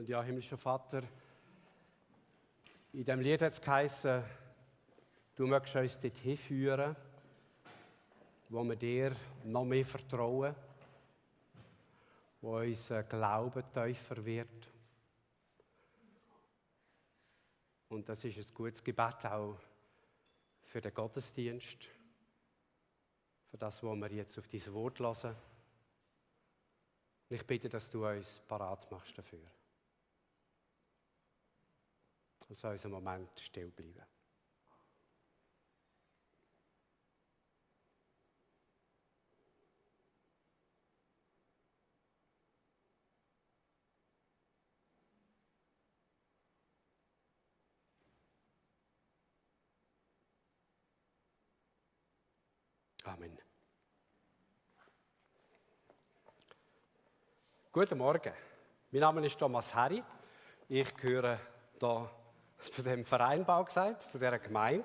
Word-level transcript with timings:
Und 0.00 0.08
ja, 0.08 0.22
himmlischer 0.22 0.56
Vater, 0.56 1.02
in 2.94 3.04
dem 3.04 3.20
Lied 3.20 3.42
hat 3.42 3.52
es 3.52 3.60
geheißen, 3.60 4.24
du 5.34 5.46
möchtest 5.46 5.76
uns 5.76 6.00
dorthin 6.00 6.38
führen, 6.38 6.96
wo 8.48 8.64
wir 8.64 8.76
dir 8.76 9.14
noch 9.44 9.66
mehr 9.66 9.84
vertrauen, 9.84 10.54
wo 12.40 12.60
unser 12.60 13.02
Glauben 13.02 13.62
tiefer 13.74 14.24
wird. 14.24 14.72
Und 17.90 18.08
das 18.08 18.24
ist 18.24 18.38
ein 18.38 18.54
gutes 18.54 18.82
Gebet 18.82 19.26
auch 19.26 19.58
für 20.62 20.80
den 20.80 20.94
Gottesdienst, 20.94 21.88
für 23.50 23.58
das, 23.58 23.82
was 23.82 24.00
wir 24.00 24.12
jetzt 24.12 24.38
auf 24.38 24.48
dieses 24.48 24.72
Wort 24.72 24.98
lassen. 24.98 25.36
Ich 27.28 27.46
bitte, 27.46 27.68
dass 27.68 27.90
du 27.90 28.06
uns 28.06 28.40
parat 28.48 28.90
machst 28.90 29.18
dafür. 29.18 29.59
Soll 32.52 32.72
uns 32.72 32.84
einen 32.84 32.94
Moment 32.94 33.40
still 33.40 33.70
bleiben. 33.70 33.94
Amen. 53.04 53.38
Guten 57.72 57.96
Morgen. 57.96 58.32
Mein 58.90 59.00
Name 59.00 59.24
ist 59.24 59.38
Thomas 59.38 59.72
Harry. 59.72 60.02
Ich 60.68 60.94
gehöre 60.96 61.38
hier 61.78 62.19
zu 62.62 62.82
dem 62.82 63.04
Vereinbau 63.04 63.64
gesagt, 63.64 64.02
zu 64.10 64.18
dieser 64.18 64.38
Gemeinde. 64.38 64.84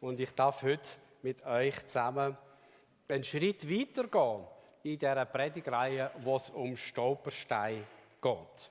Und 0.00 0.20
ich 0.20 0.30
darf 0.34 0.62
heute 0.62 0.88
mit 1.22 1.44
euch 1.44 1.86
zusammen 1.86 2.36
einen 3.08 3.24
Schritt 3.24 3.68
weitergehen 3.68 4.46
in 4.82 4.98
dieser 4.98 5.24
Predigreihe, 5.24 6.10
wo 6.22 6.36
es 6.36 6.50
um 6.50 6.76
Stolperstein 6.76 7.84
geht. 8.20 8.70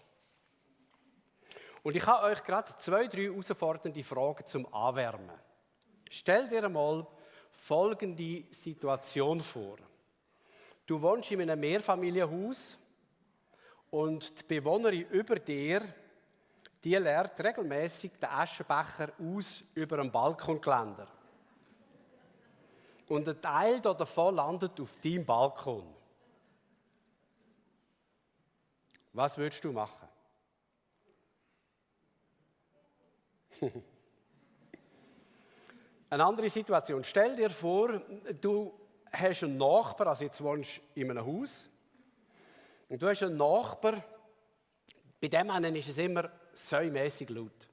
Und 1.83 1.95
ich 1.95 2.05
habe 2.05 2.27
euch 2.27 2.43
gerade 2.43 2.75
zwei, 2.77 3.07
drei 3.07 3.23
herausfordernde 3.23 4.03
Fragen 4.03 4.45
zum 4.45 4.73
Anwärmen. 4.73 5.39
Stell 6.09 6.47
dir 6.47 6.63
einmal 6.63 7.05
folgende 7.51 8.43
Situation 8.51 9.39
vor. 9.39 9.77
Du 10.85 11.01
wohnst 11.01 11.31
in 11.31 11.41
einem 11.41 11.59
Mehrfamilienhaus 11.59 12.77
und 13.89 14.39
die 14.39 14.43
Bewohnerin 14.43 15.07
über 15.09 15.35
dir 15.37 15.81
die 16.83 16.95
leert 16.95 17.39
regelmäßig 17.43 18.13
den 18.19 18.29
Aschenbecher 18.29 19.11
aus 19.19 19.63
über 19.73 19.97
dem 19.97 20.11
Balkongeländer. 20.11 21.07
Und 23.07 23.27
ein 23.27 23.41
Teil 23.41 23.79
davon 23.81 24.35
landet 24.35 24.79
auf 24.79 24.95
deinem 24.97 25.25
Balkon. 25.25 25.95
Was 29.13 29.37
würdest 29.37 29.63
du 29.63 29.71
machen? 29.71 30.07
Eine 36.09 36.23
andere 36.23 36.49
Situation. 36.49 37.03
Stell 37.03 37.35
dir 37.35 37.49
vor, 37.49 37.99
du 38.39 38.73
hast 39.11 39.43
einen 39.43 39.57
Nachbar, 39.57 40.07
also 40.07 40.23
jetzt 40.23 40.41
wohnst 40.41 40.77
du 40.77 41.01
in 41.01 41.11
einem 41.11 41.25
Haus, 41.25 41.69
und 42.87 43.01
du 43.01 43.09
hast 43.09 43.23
einen 43.23 43.35
Nachbar, 43.35 44.01
bei 45.19 45.27
dem 45.27 45.49
einen 45.49 45.75
ist 45.75 45.89
es 45.89 45.97
immer 45.97 46.29
säumässig 46.57 47.29
laut. 47.29 47.67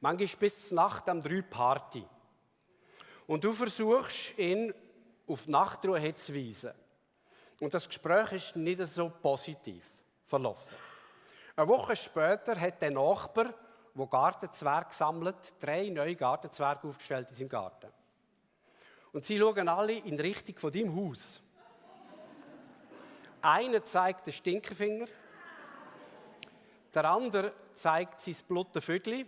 Manchmal 0.00 0.38
bis 0.38 0.68
zur 0.68 0.76
Nacht 0.76 1.08
am 1.08 1.20
drei 1.20 1.42
Party. 1.42 2.04
Und 3.26 3.44
du 3.44 3.52
versuchst, 3.52 4.38
ihn 4.38 4.72
auf 5.26 5.46
Nachtruhe 5.46 5.98
hinzuweisen. 5.98 6.72
Und 7.60 7.74
das 7.74 7.88
Gespräch 7.88 8.32
ist 8.32 8.56
nicht 8.56 8.82
so 8.86 9.10
positiv 9.10 9.84
verlaufen. 10.26 10.76
Eine 11.56 11.68
Woche 11.68 11.96
später 11.96 12.58
hat 12.58 12.80
der 12.80 12.92
Nachbar, 12.92 13.52
der 13.94 14.06
Gartenzwerge 14.06 14.94
sammelt, 14.94 15.54
drei 15.58 15.88
neue 15.88 16.14
Gartenzwerge 16.14 16.86
aufgestellt 16.86 17.28
in 17.30 17.36
seinem 17.36 17.48
Garten. 17.48 17.88
Und 19.12 19.26
sie 19.26 19.38
schauen 19.38 19.68
alle 19.68 19.94
in 19.94 20.20
Richtung 20.20 20.56
von 20.56 20.70
deinem 20.70 20.94
Haus. 20.94 21.40
Einer 23.42 23.82
zeigt 23.82 24.26
den 24.26 24.32
Stinkefinger, 24.32 25.06
der 26.94 27.04
andere 27.04 27.52
zeigt 27.74 28.20
sein 28.20 28.36
blutiges 28.46 28.84
Vögel. 28.84 29.26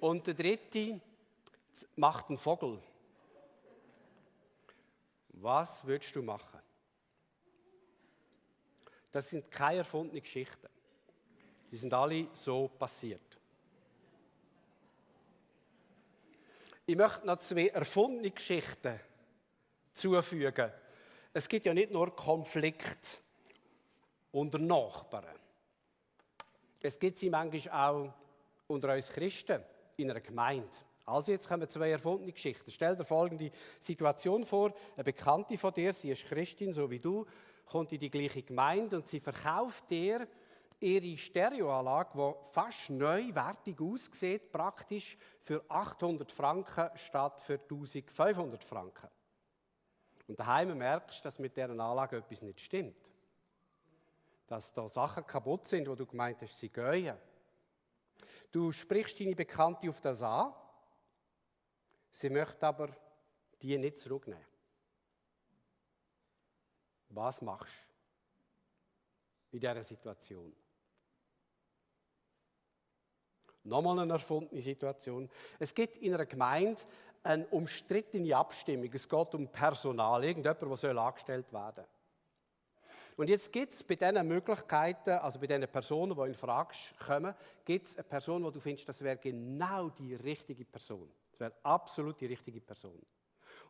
Und 0.00 0.26
der 0.26 0.34
dritte 0.34 1.00
macht 1.96 2.28
einen 2.28 2.38
Vogel. 2.38 2.80
Was 5.28 5.84
würdest 5.84 6.14
du 6.14 6.22
machen? 6.22 6.60
Das 9.10 9.28
sind 9.28 9.50
keine 9.50 9.78
erfundenen 9.78 10.22
Geschichten. 10.22 10.68
Die 11.70 11.76
sind 11.76 11.92
alle 11.94 12.28
so 12.34 12.68
passiert. 12.68 13.20
Ich 16.86 16.96
möchte 16.96 17.26
noch 17.26 17.38
zwei 17.38 17.68
erfundene 17.68 18.30
Geschichten 18.30 19.00
zufügen. 19.94 20.70
Es 21.32 21.48
gibt 21.48 21.64
ja 21.64 21.72
nicht 21.72 21.90
nur 21.90 22.14
Konflikt 22.14 23.22
unter 24.32 24.58
Nachbarn. 24.58 25.38
Es 26.86 26.98
gibt 26.98 27.16
sie 27.16 27.30
manchmal 27.30 27.72
auch 27.74 28.12
unter 28.66 28.92
uns 28.92 29.08
Christen 29.08 29.62
in 29.96 30.10
einer 30.10 30.20
Gemeinde. 30.20 30.68
Also 31.06 31.32
jetzt 31.32 31.48
kommen 31.48 31.66
zwei 31.66 31.90
erfundene 31.90 32.30
Geschichten. 32.30 32.70
Stell 32.70 32.94
dir 32.94 33.04
folgende 33.04 33.50
Situation 33.80 34.44
vor. 34.44 34.74
Eine 34.94 35.04
Bekannte 35.04 35.56
von 35.56 35.72
dir, 35.72 35.94
sie 35.94 36.10
ist 36.10 36.26
Christin, 36.26 36.74
so 36.74 36.90
wie 36.90 36.98
du, 36.98 37.24
kommt 37.64 37.90
in 37.92 38.00
die 38.00 38.10
gleiche 38.10 38.42
Gemeinde 38.42 38.96
und 38.96 39.06
sie 39.06 39.18
verkauft 39.18 39.90
dir 39.90 40.28
ihre 40.78 41.16
Stereoanlage, 41.16 42.10
die 42.14 42.52
fast 42.52 42.90
neuwertig 42.90 43.80
aussieht, 43.80 44.52
praktisch 44.52 45.16
für 45.40 45.64
800 45.70 46.30
Franken 46.30 46.90
statt 46.96 47.40
für 47.40 47.54
1500 47.54 48.62
Franken. 48.62 49.08
Und 50.28 50.38
daheim 50.38 50.76
merkst 50.76 51.20
du, 51.20 51.22
dass 51.24 51.38
mit 51.38 51.56
dieser 51.56 51.70
Anlage 51.70 52.18
etwas 52.18 52.42
nicht 52.42 52.60
stimmt 52.60 53.13
dass 54.46 54.72
da 54.72 54.88
Sachen 54.88 55.26
kaputt 55.26 55.66
sind, 55.68 55.88
wo 55.88 55.94
du 55.94 56.06
gemeint 56.06 56.40
hast, 56.42 56.58
sie 56.58 56.68
gehen. 56.68 57.16
Du 58.52 58.70
sprichst 58.70 59.18
deine 59.18 59.34
Bekannte 59.34 59.88
auf 59.88 60.00
das 60.00 60.22
an, 60.22 60.54
sie 62.12 62.30
möchte 62.30 62.66
aber 62.66 62.88
die 63.62 63.76
nicht 63.78 63.98
zurücknehmen. 63.98 64.46
Was 67.08 67.40
machst 67.40 67.72
du 69.50 69.56
in 69.56 69.60
dieser 69.60 69.82
Situation? 69.82 70.54
Nochmal 73.64 73.98
eine 74.00 74.12
erfundene 74.12 74.60
Situation. 74.60 75.30
Es 75.58 75.74
gibt 75.74 75.96
in 75.96 76.14
einer 76.14 76.26
Gemeinde 76.26 76.82
eine 77.22 77.46
umstrittene 77.46 78.36
Abstimmung. 78.36 78.90
Es 78.92 79.08
geht 79.08 79.34
um 79.34 79.48
Personal, 79.48 80.22
irgendjemand, 80.22 80.82
der 80.82 80.96
angestellt 80.98 81.50
werden 81.52 81.76
soll. 81.76 81.93
Und 83.16 83.28
jetzt 83.28 83.52
gibt 83.52 83.72
es 83.72 83.82
bei 83.82 83.94
diesen 83.94 84.26
Möglichkeiten, 84.26 85.10
also 85.10 85.38
bei 85.38 85.46
diesen 85.46 85.68
Personen, 85.68 86.16
die 86.16 86.28
in 86.28 86.34
Frage 86.34 86.74
kommen, 87.04 87.34
gibt 87.64 87.86
es 87.86 87.96
eine 87.96 88.04
Person, 88.04 88.42
wo 88.42 88.50
du 88.50 88.58
findest, 88.58 88.88
das 88.88 89.00
wäre 89.02 89.16
genau 89.16 89.88
die 89.90 90.14
richtige 90.14 90.64
Person. 90.64 91.08
Das 91.30 91.40
wäre 91.40 91.52
absolut 91.62 92.20
die 92.20 92.26
richtige 92.26 92.60
Person. 92.60 93.00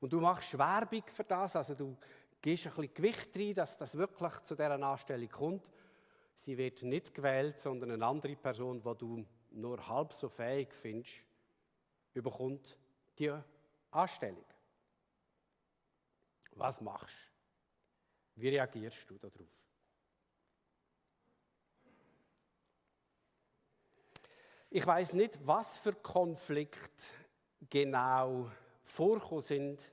Und 0.00 0.12
du 0.12 0.20
machst 0.20 0.56
Werbung 0.56 1.02
für 1.06 1.24
das, 1.24 1.56
also 1.56 1.74
du 1.74 1.96
gibst 2.40 2.66
ein 2.66 2.72
bisschen 2.72 2.94
Gewicht 2.94 3.36
rein, 3.36 3.54
dass 3.54 3.76
das 3.76 3.94
wirklich 3.96 4.32
zu 4.40 4.54
dieser 4.54 4.82
Anstellung 4.82 5.28
kommt. 5.28 5.70
Sie 6.38 6.56
wird 6.56 6.82
nicht 6.82 7.14
gewählt, 7.14 7.58
sondern 7.58 7.90
eine 7.92 8.04
andere 8.04 8.36
Person, 8.36 8.82
die 8.82 8.98
du 8.98 9.24
nur 9.50 9.88
halb 9.88 10.12
so 10.12 10.28
fähig 10.28 10.72
findest, 10.72 11.24
überkommt 12.12 12.78
die 13.18 13.32
Anstellung. 13.90 14.44
Was 16.52 16.80
machst 16.80 17.14
du? 17.14 17.33
Wie 18.36 18.48
reagierst 18.48 19.08
du 19.08 19.18
darauf? 19.18 19.64
Ich 24.70 24.84
weiß 24.84 25.12
nicht, 25.12 25.38
was 25.46 25.76
für 25.76 25.92
Konflikte 25.92 27.04
genau 27.70 28.50
vorkommen 28.82 29.40
sind 29.40 29.92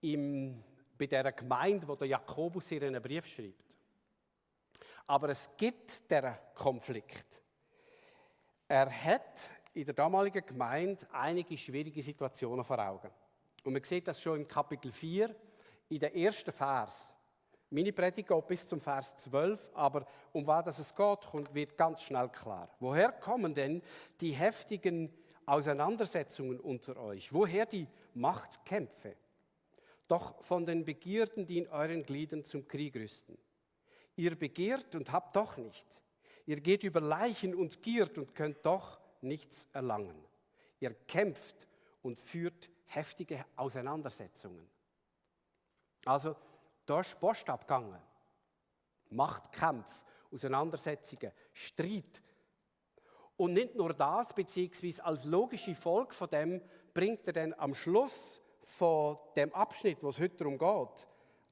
im, 0.00 0.64
bei 0.96 1.06
der 1.06 1.32
Gemeinde, 1.32 1.86
wo 1.86 1.94
der 1.96 2.08
Jakobus 2.08 2.70
ihren 2.70 3.00
Brief 3.02 3.26
schreibt. 3.26 3.76
Aber 5.06 5.28
es 5.28 5.50
gibt 5.56 6.10
der 6.10 6.40
Konflikt. 6.54 7.42
Er 8.66 8.90
hat 8.90 9.50
in 9.74 9.84
der 9.84 9.94
damaligen 9.94 10.46
Gemeinde 10.46 11.06
einige 11.12 11.58
schwierige 11.58 12.00
Situationen 12.00 12.64
vor 12.64 12.78
Augen. 12.78 13.10
Und 13.64 13.72
man 13.74 13.82
sieht 13.84 14.08
das 14.08 14.20
schon 14.20 14.40
im 14.40 14.46
Kapitel 14.46 14.90
4, 14.90 15.34
in 15.90 15.98
der 15.98 16.16
ersten 16.16 16.52
Vers 16.52 17.14
Meine 17.72 17.92
Predigt 17.92 18.28
geht 18.28 18.46
bis 18.48 18.68
zum 18.68 18.80
Vers 18.80 19.16
12, 19.18 19.70
aber 19.74 20.04
um 20.32 20.44
was 20.44 20.78
es 20.78 20.94
geht, 20.94 21.54
wird 21.54 21.76
ganz 21.76 22.02
schnell 22.02 22.28
klar. 22.28 22.68
Woher 22.80 23.12
kommen 23.12 23.54
denn 23.54 23.80
die 24.20 24.32
heftigen 24.32 25.12
Auseinandersetzungen 25.46 26.58
unter 26.58 26.96
euch? 26.96 27.32
Woher 27.32 27.66
die 27.66 27.86
Machtkämpfe? 28.14 29.14
Doch 30.08 30.42
von 30.42 30.66
den 30.66 30.84
Begierden, 30.84 31.46
die 31.46 31.58
in 31.58 31.68
euren 31.68 32.02
Gliedern 32.02 32.42
zum 32.44 32.66
Krieg 32.66 32.96
rüsten. 32.96 33.38
Ihr 34.16 34.34
begehrt 34.34 34.96
und 34.96 35.12
habt 35.12 35.36
doch 35.36 35.56
nicht. 35.56 35.86
Ihr 36.46 36.60
geht 36.60 36.82
über 36.82 37.00
Leichen 37.00 37.54
und 37.54 37.80
giert 37.84 38.18
und 38.18 38.34
könnt 38.34 38.66
doch 38.66 38.98
nichts 39.20 39.68
erlangen. 39.72 40.24
Ihr 40.80 40.94
kämpft 41.06 41.68
und 42.02 42.18
führt 42.18 42.68
heftige 42.86 43.44
Auseinandersetzungen. 43.54 44.68
Also, 46.04 46.34
da 46.86 47.00
ist 47.00 47.18
Post 47.20 47.48
abgegangen. 47.48 48.00
Machtkämpfe, 49.10 49.94
Auseinandersetzungen, 50.32 51.32
Streit. 51.52 52.22
Und 53.36 53.54
nicht 53.54 53.74
nur 53.74 53.94
das, 53.94 54.32
beziehungsweise 54.32 55.04
als 55.04 55.24
logische 55.24 55.74
Folge 55.74 56.14
von 56.14 56.28
dem 56.28 56.62
bringt 56.92 57.26
er 57.26 57.32
dann 57.32 57.54
am 57.54 57.74
Schluss 57.74 58.40
von 58.62 59.18
dem 59.34 59.52
Abschnitt, 59.54 60.02
wo 60.02 60.10
es 60.10 60.20
heute 60.20 60.36
darum 60.36 60.58
geht, 60.58 61.06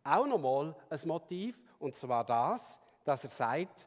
auch 0.05 0.27
nochmal 0.27 0.77
ein 0.91 1.01
Motiv, 1.05 1.59
und 1.79 1.97
zwar 1.97 2.25
das, 2.25 2.79
dass 3.05 3.25
er 3.25 3.31
sagt, 3.31 3.87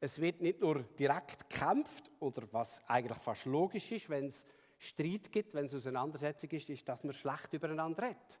es 0.00 0.20
wird 0.20 0.40
nicht 0.40 0.60
nur 0.60 0.82
direkt 0.82 1.48
gekämpft, 1.48 2.10
oder 2.20 2.42
was 2.52 2.80
eigentlich 2.86 3.18
fast 3.18 3.46
logisch 3.46 3.90
ist, 3.92 4.08
wenn 4.10 4.26
es 4.26 4.44
Streit 4.78 5.32
gibt, 5.32 5.54
wenn 5.54 5.66
es 5.66 5.74
Auseinandersetzung 5.74 6.50
ist, 6.50 6.68
ist, 6.68 6.88
dass 6.88 7.02
man 7.02 7.14
schlecht 7.14 7.52
übereinander 7.52 8.02
redet. 8.02 8.40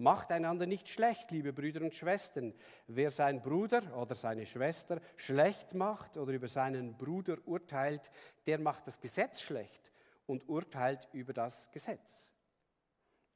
Macht 0.00 0.30
einander 0.30 0.64
nicht 0.64 0.88
schlecht, 0.88 1.32
liebe 1.32 1.52
Brüder 1.52 1.82
und 1.82 1.92
Schwestern. 1.92 2.54
Wer 2.86 3.10
seinen 3.10 3.42
Bruder 3.42 3.96
oder 3.96 4.14
seine 4.14 4.46
Schwester 4.46 5.00
schlecht 5.16 5.74
macht 5.74 6.16
oder 6.16 6.32
über 6.32 6.46
seinen 6.46 6.96
Bruder 6.96 7.36
urteilt, 7.46 8.08
der 8.46 8.60
macht 8.60 8.86
das 8.86 9.00
Gesetz 9.00 9.40
schlecht 9.40 9.90
und 10.26 10.48
urteilt 10.48 11.08
über 11.12 11.32
das 11.32 11.68
Gesetz. 11.72 12.30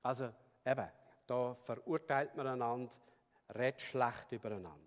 Also 0.05 0.33
eben, 0.65 0.89
da 1.27 1.55
verurteilt 1.55 2.37
man 2.37 2.47
einander, 2.47 2.93
redet 3.57 3.81
schlecht 3.81 4.31
übereinander. 4.31 4.79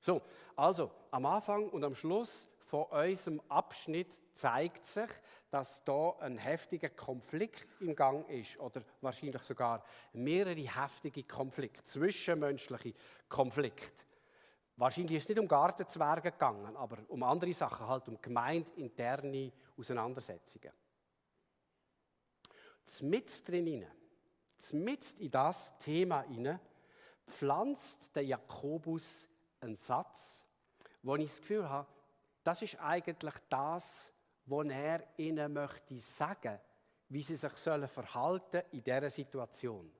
So, 0.00 0.22
also 0.54 0.90
am 1.10 1.26
Anfang 1.26 1.68
und 1.68 1.84
am 1.84 1.94
Schluss 1.94 2.46
von 2.66 2.84
unserem 2.84 3.40
Abschnitt 3.48 4.12
zeigt 4.34 4.84
sich, 4.86 5.08
dass 5.50 5.84
da 5.84 6.16
ein 6.18 6.36
heftiger 6.36 6.90
Konflikt 6.90 7.68
im 7.80 7.94
Gang 7.94 8.28
ist 8.28 8.58
oder 8.58 8.82
wahrscheinlich 9.00 9.40
sogar 9.42 9.84
mehrere 10.12 10.56
heftige 10.56 11.22
Konflikte, 11.22 11.84
zwischenmenschliche 11.84 12.94
Konflikte. 13.28 14.04
Wahrscheinlich 14.76 15.16
ist 15.16 15.22
es 15.22 15.28
nicht 15.30 15.38
um 15.38 15.48
Gartenzwerge 15.48 16.32
gegangen, 16.32 16.76
aber 16.76 16.98
um 17.08 17.22
andere 17.22 17.52
Sachen, 17.52 17.86
halt 17.86 18.08
um 18.08 18.20
gemeindinterne 18.20 19.52
Auseinandersetzungen. 19.78 20.72
Zmitzt 22.84 23.48
drin, 23.48 23.86
zmitzt 24.58 25.18
in 25.20 25.30
das 25.30 25.76
Thema 25.78 26.22
hinein, 26.22 26.60
pflanzt 27.26 28.14
der 28.14 28.24
Jakobus 28.24 29.28
einen 29.60 29.76
Satz, 29.76 30.44
wo 31.02 31.16
ich 31.16 31.30
das 31.30 31.40
Gefühl 31.40 31.68
habe, 31.68 31.88
das 32.46 32.62
ist 32.62 32.78
eigentlich 32.78 33.34
das, 33.48 34.12
was 34.44 34.66
er 34.68 35.04
ihnen 35.16 35.52
möchte 35.52 35.98
sagen, 35.98 36.60
wie 37.08 37.20
sie 37.22 37.34
sich 37.34 37.52
sollen 37.54 37.88
verhalten 37.88 38.62
in 38.70 38.84
dieser 38.84 39.10
Situation. 39.10 39.92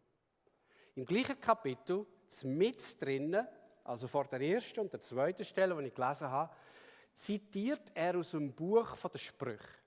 Im 0.95 1.05
gleichen 1.05 1.41
Kapitel, 1.41 2.07
mit 2.45 3.03
drinnen, 3.03 3.47
also 3.83 4.07
vor 4.07 4.27
der 4.27 4.41
ersten 4.41 4.81
und 4.81 4.93
der 4.93 5.01
zweiten 5.01 5.45
Stelle, 5.45 5.77
die 5.77 5.89
ich 5.89 5.95
gelesen 5.95 6.31
habe, 6.31 6.55
zitiert 7.15 7.91
er 7.95 8.17
aus 8.17 8.31
dem 8.31 8.55
Buch 8.55 8.97
der 8.97 9.19
Sprüche. 9.19 9.81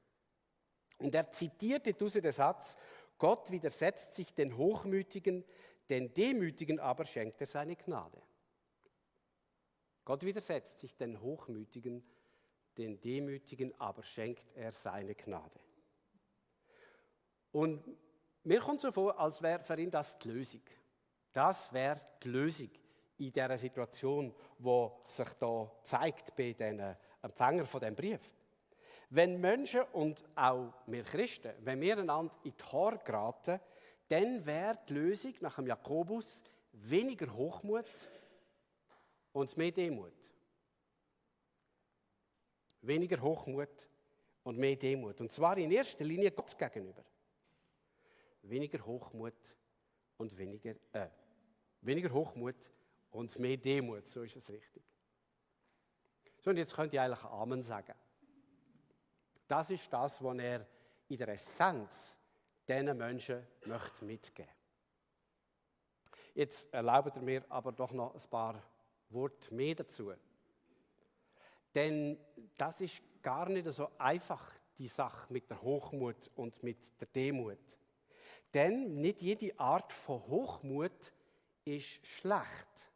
Und 0.98 1.16
er 1.16 1.32
zitiert 1.32 1.88
daraus 1.88 2.14
den 2.14 2.32
Satz, 2.32 2.76
Gott 3.18 3.50
widersetzt 3.52 4.16
sich 4.16 4.34
den 4.34 4.58
Hochmütigen, 4.58 5.46
den 5.90 6.14
Demütigen 6.14 6.80
aber 6.80 7.06
schenkt 7.06 7.40
er 7.40 7.48
seine 7.48 7.78
Gnade. 7.78 8.22
Gott 10.04 10.24
widersetzt 10.24 10.80
sich 10.80 10.96
den 10.98 11.22
Hochmütigen, 11.22 12.04
den 12.80 13.00
Demütigen 13.02 13.74
aber 13.80 14.04
schenkt 14.04 14.56
er 14.56 14.72
seine 14.72 15.14
Gnade. 15.14 15.60
Und 17.52 17.84
mir 18.44 18.60
kommt 18.60 18.80
so 18.80 18.92
vor, 18.92 19.20
als 19.20 19.42
wäre 19.42 19.60
für 19.60 19.80
ihn 19.80 19.92
das 19.92 20.18
die 20.18 20.30
Lösung. 20.30 20.62
Das 21.34 21.72
wäre 21.74 22.00
die 22.24 22.30
Lösung 22.30 22.70
in 23.18 23.32
dieser 23.32 23.58
Situation, 23.58 24.34
wo 24.58 25.04
sich 25.08 25.30
da 25.40 25.72
zeigt 25.84 26.36
bei 26.36 26.54
den 26.54 26.96
Empfängern 27.22 27.66
von 27.66 27.82
dem 27.82 27.96
Brief. 27.96 28.22
Wenn 29.10 29.42
Menschen 29.42 29.82
und 29.94 30.24
auch 30.36 30.72
wir 30.86 31.04
Christen, 31.04 31.54
wenn 31.60 31.82
wir 31.82 31.98
einander 31.98 32.34
in 32.44 32.54
die 32.56 32.64
Haare 32.64 33.00
geraten, 33.00 33.60
dann 34.08 34.46
wäre 34.46 34.80
die 34.88 34.94
Lösung 34.94 35.34
nach 35.42 35.56
dem 35.56 35.68
Jakobus 35.68 36.44
weniger 36.72 37.34
Hochmut 37.34 37.92
und 39.34 39.58
mehr 39.58 39.72
Demut. 39.72 40.19
Weniger 42.82 43.22
Hochmut 43.22 43.90
und 44.44 44.58
mehr 44.58 44.76
Demut. 44.76 45.20
Und 45.22 45.32
zwar 45.32 45.58
in 45.58 45.72
erster 45.72 46.04
Linie 46.04 46.32
Gott 46.32 46.58
gegenüber. 46.58 47.04
Weniger 48.42 48.86
Hochmut 48.86 49.56
und 50.18 50.38
weniger, 50.38 50.76
äh, 50.94 51.10
weniger 51.82 52.12
Hochmut 52.12 52.72
und 53.12 53.38
mehr 53.38 53.58
Demut, 53.58 54.08
so 54.08 54.24
ist 54.24 54.36
es 54.36 54.50
richtig. 54.50 54.84
So, 56.42 56.52
und 56.52 56.58
jetzt 56.58 56.74
könnt 56.74 56.94
ihr 56.94 57.02
eigentlich 57.02 57.24
Amen 57.24 57.62
sagen. 57.62 57.96
Das 59.48 59.70
ist 59.70 59.92
das, 59.92 60.24
was 60.24 60.38
er 60.38 60.66
in 61.08 61.18
der 61.18 61.30
Essenz 61.30 62.18
diesen 62.68 62.98
Menschen 62.98 63.46
möchte 63.66 64.06
mitgeben 64.06 64.52
Jetzt 66.36 66.72
erlaubt 66.74 67.16
er 67.16 67.22
mir 67.22 67.44
aber 67.50 67.72
doch 67.72 67.92
noch 67.92 68.14
ein 68.14 68.30
paar 68.30 68.64
Worte 69.10 69.54
mehr 69.54 69.76
dazu. 69.76 70.14
Denn 71.76 72.18
das 72.58 72.82
ist 72.82 73.02
gar 73.22 73.48
nicht 73.50 73.72
so 73.72 73.90
einfach, 73.98 74.52
die 74.78 74.88
Sache 74.88 75.32
mit 75.32 75.50
der 75.50 75.62
Hochmut 75.62 76.32
und 76.36 76.64
mit 76.64 76.78
der 77.00 77.08
Demut. 77.08 77.60
Denn 78.54 78.96
nicht 79.02 79.22
jede 79.22 79.58
Art 79.60 79.92
von 79.92 80.20
Hochmut 80.28 81.14
ist 81.66 82.06
schlecht. 82.06 82.90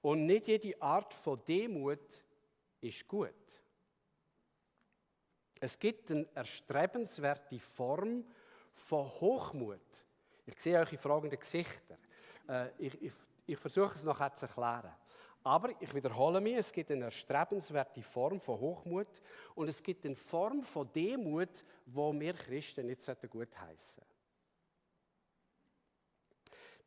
Und 0.00 0.26
nicht 0.26 0.48
jede 0.48 0.80
Art 0.82 1.14
von 1.14 1.42
Demut 1.44 2.24
ist 2.80 3.06
gut. 3.06 3.32
Es 5.60 5.78
gibt 5.78 6.10
eine 6.10 6.28
erstrebenswerte 6.34 7.58
Form 7.58 8.24
von 8.74 9.06
Hochmut. 9.06 10.04
Ich 10.44 10.58
sehe 10.60 10.78
euch 10.78 10.92
in 10.92 10.98
fragenden 10.98 11.38
Gesichter. 11.38 11.96
Äh, 12.48 12.68
ich, 12.76 13.02
ich, 13.02 13.12
ich 13.46 13.58
versuche 13.58 13.94
es 13.94 14.02
nachher 14.02 14.34
zu 14.34 14.46
erklären. 14.46 14.92
Aber 15.46 15.70
ich 15.78 15.94
wiederhole 15.94 16.40
mich, 16.40 16.56
es 16.56 16.72
gibt 16.72 16.90
eine 16.90 17.04
erstrebenswerte 17.04 18.02
Form 18.02 18.40
von 18.40 18.58
Hochmut 18.58 19.20
und 19.54 19.68
es 19.68 19.82
gibt 19.82 20.06
eine 20.06 20.16
Form 20.16 20.62
von 20.62 20.90
Demut, 20.90 21.62
wo 21.84 22.18
wir 22.18 22.32
Christen 22.32 22.86
nicht 22.86 23.02
gut 23.30 23.54
heißen. 23.58 24.02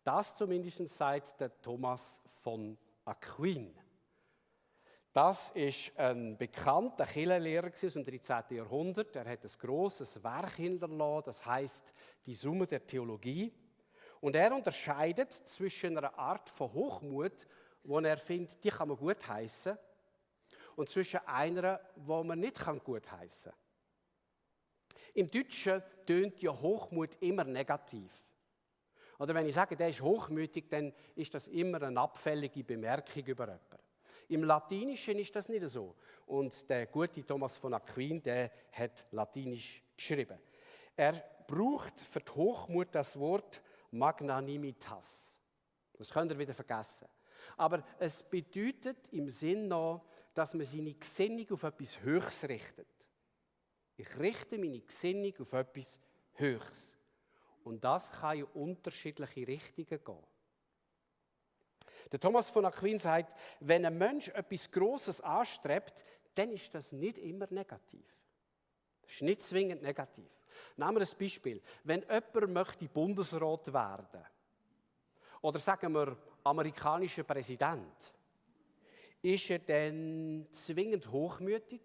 Das 0.03 0.35
zumindest 0.35 0.87
sagt 0.97 1.39
der 1.39 1.61
Thomas 1.61 2.01
von 2.41 2.75
Aquin. 3.05 3.75
Das 5.13 5.51
ist 5.51 5.91
ein 5.97 6.35
bekannter 6.37 7.05
Kirchenlehrer 7.05 7.71
aus 7.71 7.93
dem 7.93 8.03
13. 8.03 8.57
Jahrhundert. 8.57 9.15
Er 9.15 9.25
hat 9.25 9.43
ein 9.43 9.51
großes 9.59 10.23
Werk 10.23 10.55
hinterlassen, 10.55 11.25
das 11.25 11.45
heißt 11.45 11.93
die 12.25 12.33
Summe 12.33 12.65
der 12.65 12.85
Theologie. 12.85 13.53
Und 14.19 14.35
er 14.35 14.51
unterscheidet 14.55 15.31
zwischen 15.31 15.97
einer 15.97 16.17
Art 16.17 16.49
von 16.49 16.73
Hochmut 16.73 17.45
wo 17.87 17.99
er 17.99 18.17
findet, 18.17 18.63
die 18.63 18.69
kann 18.69 18.89
man 18.89 18.97
gut 18.97 19.27
heißen, 19.27 19.77
und 20.75 20.89
zwischen 20.89 21.19
einer, 21.25 21.79
wo 21.95 22.23
man 22.23 22.39
nicht 22.39 22.59
kann 22.59 22.79
gut 22.79 23.11
heißen. 23.11 23.51
Im 25.15 25.31
Deutschen 25.31 25.81
tönt 26.05 26.39
ja 26.39 26.51
Hochmut 26.51 27.15
immer 27.21 27.43
negativ. 27.43 28.11
Oder 29.17 29.33
wenn 29.33 29.47
ich 29.47 29.55
sage, 29.55 29.75
der 29.75 29.89
ist 29.89 30.01
hochmütig, 30.01 30.69
dann 30.69 30.93
ist 31.15 31.33
das 31.33 31.47
immer 31.47 31.81
eine 31.81 31.99
abfällige 31.99 32.63
Bemerkung 32.63 33.25
über 33.25 33.45
jemanden. 33.45 33.77
Im 34.27 34.43
Latinischen 34.43 35.17
ist 35.17 35.35
das 35.35 35.49
nicht 35.49 35.67
so. 35.69 35.95
Und 36.27 36.69
der 36.69 36.85
gute 36.85 37.25
Thomas 37.25 37.57
von 37.57 37.73
Aquin, 37.73 38.21
der 38.21 38.51
hat 38.73 39.07
Latinisch 39.11 39.81
geschrieben. 39.95 40.37
Er 40.95 41.13
braucht 41.47 41.99
für 41.99 42.19
die 42.19 42.31
Hochmut 42.33 42.89
das 42.91 43.17
Wort 43.17 43.61
Magnanimitas. 43.89 45.33
Das 45.93 46.09
könnt 46.11 46.31
ihr 46.31 46.37
wieder 46.37 46.53
vergessen. 46.53 47.07
Aber 47.55 47.83
es 47.99 48.23
bedeutet 48.23 49.07
im 49.11 49.29
Sinn 49.29 49.67
noch, 49.67 50.05
dass 50.33 50.53
man 50.53 50.65
seine 50.65 50.93
Gesinnung 50.93 51.49
auf 51.51 51.63
etwas 51.63 51.99
Höchst 52.01 52.43
richtet. 52.43 52.87
Ich 53.95 54.19
richte 54.19 54.57
meine 54.57 54.81
Gesinnung 54.81 55.33
auf 55.39 55.53
etwas 55.53 55.99
Höchst. 56.33 56.97
Und 57.63 57.83
das 57.83 58.09
kann 58.11 58.37
in 58.37 58.43
unterschiedliche 58.43 59.47
Richtungen 59.47 59.87
gehen. 59.87 60.27
Der 62.11 62.19
Thomas 62.19 62.49
von 62.49 62.65
Aquin 62.65 62.97
sagt, 62.97 63.37
wenn 63.59 63.85
ein 63.85 63.97
Mensch 63.97 64.29
etwas 64.29 64.71
Großes 64.71 65.21
anstrebt, 65.21 66.03
dann 66.35 66.51
ist 66.51 66.73
das 66.73 66.91
nicht 66.91 67.17
immer 67.17 67.47
negativ. 67.49 68.05
Das 69.01 69.11
ist 69.11 69.21
nicht 69.23 69.41
zwingend 69.41 69.81
negativ. 69.81 70.29
Nehmen 70.75 70.95
wir 70.97 71.01
ein 71.01 71.17
Beispiel. 71.17 71.61
Wenn 71.83 72.01
jemand 72.03 72.53
möchte 72.53 72.87
Bundesrat 72.87 73.73
werden 73.73 74.25
oder 75.47 75.59
sagen 75.59 75.93
wir 75.93 76.17
amerikanischer 76.43 77.23
Präsident, 77.23 78.13
ist 79.21 79.49
er 79.49 79.59
dann 79.59 80.45
zwingend 80.51 81.09
hochmütig? 81.09 81.79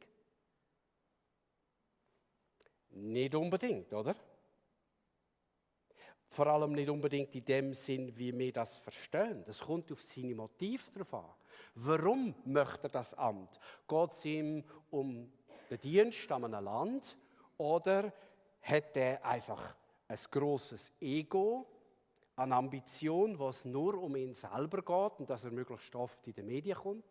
Nicht 2.91 3.33
unbedingt, 3.37 3.93
oder? 3.93 4.17
Vor 6.29 6.47
allem 6.49 6.73
nicht 6.73 6.91
unbedingt 6.91 7.33
in 7.37 7.45
dem 7.45 7.73
Sinn, 7.73 8.13
wie 8.19 8.37
wir 8.37 8.53
das 8.53 8.79
verstehen. 8.79 9.45
Das 9.45 9.61
kommt 9.61 9.93
auf 9.93 10.03
seine 10.03 10.35
Motive 10.35 10.91
drauf 10.91 11.15
an. 11.15 11.31
Warum 11.77 12.35
möchte 12.45 12.87
er 12.87 12.89
das 12.89 13.15
Amt? 13.15 13.61
Geht 13.87 14.11
es 14.11 14.25
ihm 14.25 14.65
um 14.91 15.33
den 15.71 15.79
Dienst 15.79 16.33
an 16.33 16.47
einem 16.47 16.65
Land 16.65 17.17
oder 17.59 18.13
hat 18.61 18.97
er 18.97 19.25
einfach 19.25 19.77
ein 20.09 20.19
großes 20.33 20.91
Ego, 21.01 21.72
eine 22.43 22.57
Ambition, 22.57 23.39
was 23.39 23.65
nur 23.65 23.95
um 24.01 24.17
ihn 24.17 24.33
selber 24.33 24.79
geht 24.83 25.21
und 25.21 25.31
dass 25.31 25.45
er 25.45 25.51
möglichst 25.51 25.95
oft 25.95 26.27
in 26.27 26.35
den 26.35 26.47
Medien 26.47 26.77
kommt? 26.77 27.05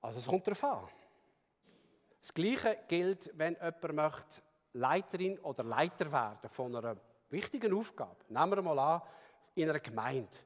Also 0.00 0.18
es 0.18 0.26
kommt 0.26 0.46
darauf 0.46 0.64
an. 0.64 0.88
Das 2.20 2.34
Gleiche 2.34 2.78
gilt, 2.88 3.30
wenn 3.34 3.54
jemand 3.54 3.94
möchte 3.94 4.42
Leiterin 4.72 5.38
oder 5.40 5.64
Leiter 5.64 6.10
werden 6.12 6.48
von 6.48 6.74
einer 6.76 6.96
wichtigen 7.30 7.74
Aufgabe. 7.74 8.16
Nehmen 8.28 8.50
wir 8.50 8.62
mal 8.62 8.78
an, 8.78 9.02
in 9.54 9.68
einer 9.68 9.80
Gemeinde. 9.80 10.36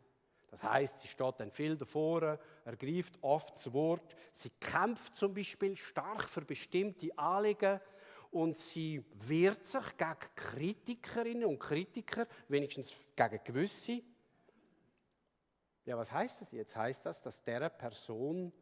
Das 0.50 0.62
heißt, 0.62 1.00
sie 1.00 1.08
steht 1.08 1.34
dann 1.38 1.50
viel 1.50 1.76
davor, 1.76 2.38
ergreift 2.64 3.18
oft 3.22 3.56
das 3.56 3.72
Wort. 3.72 4.14
Sie 4.32 4.50
kämpft 4.60 5.16
zum 5.16 5.34
Beispiel 5.34 5.76
stark 5.76 6.22
für 6.24 6.42
bestimmte 6.42 7.16
Anliegen 7.18 7.80
und 8.34 8.56
sie 8.56 9.04
wehrt 9.28 9.64
sich 9.64 9.96
gegen 9.96 10.34
Kritikerinnen 10.34 11.44
und 11.44 11.58
Kritiker, 11.58 12.26
wenigstens 12.48 12.92
gegen 13.14 13.44
gewisse. 13.44 14.02
Ja, 15.84 15.96
was 15.96 16.10
heißt 16.10 16.40
das 16.40 16.50
jetzt? 16.50 16.74
Heißt 16.74 17.06
das, 17.06 17.22
dass 17.22 17.40
der 17.42 17.68
Person 17.68 18.52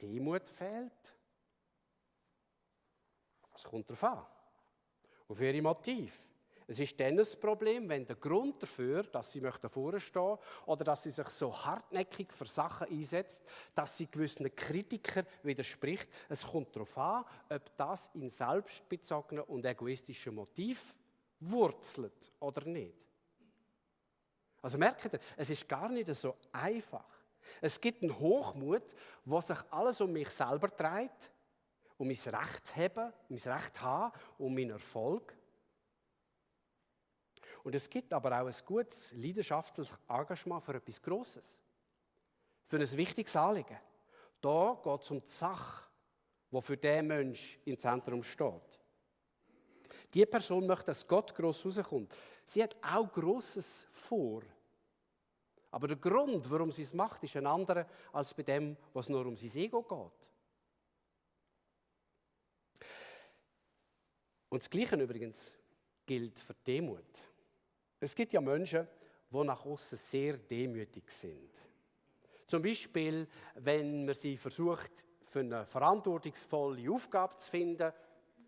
Demut 0.00 0.48
fehlt? 0.48 1.16
Es 3.56 3.64
kommt 3.64 3.90
darauf 3.90 4.04
an. 4.04 4.26
Auf 5.26 5.40
ihre 5.40 5.62
Motiv. 5.62 6.27
Es 6.70 6.78
ist 6.78 7.00
dann 7.00 7.18
ein 7.18 7.26
Problem, 7.40 7.88
wenn 7.88 8.06
der 8.06 8.16
Grund 8.16 8.62
dafür, 8.62 9.02
dass 9.04 9.32
sie 9.32 9.40
vorstehen 9.40 10.36
oder 10.66 10.84
dass 10.84 11.02
sie 11.02 11.10
sich 11.10 11.28
so 11.28 11.50
hartnäckig 11.50 12.30
für 12.30 12.44
Sachen 12.44 12.88
einsetzt, 12.88 13.42
dass 13.74 13.96
sie 13.96 14.06
gewissen 14.06 14.54
Kritikern 14.54 15.24
widerspricht. 15.42 16.10
Es 16.28 16.42
kommt 16.42 16.76
darauf 16.76 16.98
an, 16.98 17.24
ob 17.48 17.74
das 17.74 18.10
in 18.12 18.28
selbstbezogenen 18.28 19.44
und 19.44 19.64
egoistischen 19.64 20.34
Motiv 20.34 20.94
wurzelt 21.40 22.32
oder 22.38 22.62
nicht. 22.66 23.06
Also 24.60 24.76
merkt 24.76 25.06
ihr, 25.06 25.20
es 25.38 25.48
ist 25.48 25.66
gar 25.66 25.88
nicht 25.88 26.14
so 26.14 26.36
einfach. 26.52 27.06
Es 27.62 27.80
gibt 27.80 28.02
einen 28.02 28.18
Hochmut, 28.18 28.94
wo 29.24 29.40
sich 29.40 29.56
alles 29.70 30.02
um 30.02 30.12
mich 30.12 30.28
selber 30.28 30.68
dreht, 30.68 31.30
um 31.96 32.08
mein 32.08 32.16
Recht 32.16 32.76
haben, 32.76 33.12
mein 33.30 33.38
Recht 33.38 33.80
haben, 33.80 34.12
um 34.36 34.54
meinen 34.54 34.72
Erfolg. 34.72 35.37
Und 37.64 37.74
es 37.74 37.88
gibt 37.88 38.12
aber 38.12 38.40
auch 38.40 38.46
ein 38.46 38.54
gutes 38.64 39.12
leidenschaftliches 39.12 39.94
Engagement 40.08 40.64
für 40.64 40.74
etwas 40.74 41.02
Grosses, 41.02 41.44
für 42.66 42.76
ein 42.76 42.92
wichtiges 42.92 43.34
Anliegen. 43.36 43.78
Da 44.40 44.78
geht 44.82 45.02
es 45.02 45.10
um 45.10 45.20
die 45.20 45.30
Sache, 45.30 45.84
die 46.50 46.62
für 46.62 46.76
den 46.76 47.06
Mensch 47.06 47.58
im 47.64 47.78
Zentrum 47.78 48.22
steht. 48.22 48.78
Die 50.14 50.24
Person 50.24 50.66
möchte, 50.66 50.86
dass 50.86 51.06
Gott 51.06 51.34
gross 51.34 51.64
rauskommt. 51.64 52.14
Sie 52.44 52.62
hat 52.62 52.76
auch 52.82 53.12
Grosses 53.12 53.86
vor. 53.90 54.42
Aber 55.70 55.88
der 55.88 55.96
Grund, 55.96 56.50
warum 56.50 56.72
sie 56.72 56.82
es 56.82 56.94
macht, 56.94 57.22
ist 57.22 57.36
ein 57.36 57.46
anderer 57.46 57.86
als 58.12 58.32
bei 58.32 58.42
dem, 58.42 58.76
was 58.94 59.08
nur 59.08 59.26
um 59.26 59.36
sein 59.36 59.54
Ego 59.54 59.82
geht. 59.82 60.30
Und 64.48 64.62
das 64.62 64.70
Gleiche 64.70 64.96
übrigens 64.96 65.52
gilt 66.06 66.38
für 66.40 66.54
Demut. 66.66 67.04
Es 68.00 68.14
gibt 68.14 68.32
ja 68.32 68.40
Menschen, 68.40 68.86
die 69.30 69.44
nach 69.44 69.64
außen 69.64 69.98
sehr 69.98 70.36
demütig 70.36 71.10
sind. 71.10 71.50
Zum 72.46 72.62
Beispiel, 72.62 73.28
wenn 73.56 74.06
man 74.06 74.14
sie 74.14 74.36
versucht, 74.36 75.04
für 75.26 75.40
eine 75.40 75.66
verantwortungsvolle 75.66 76.90
Aufgabe 76.90 77.36
zu 77.36 77.50
finden, 77.50 77.92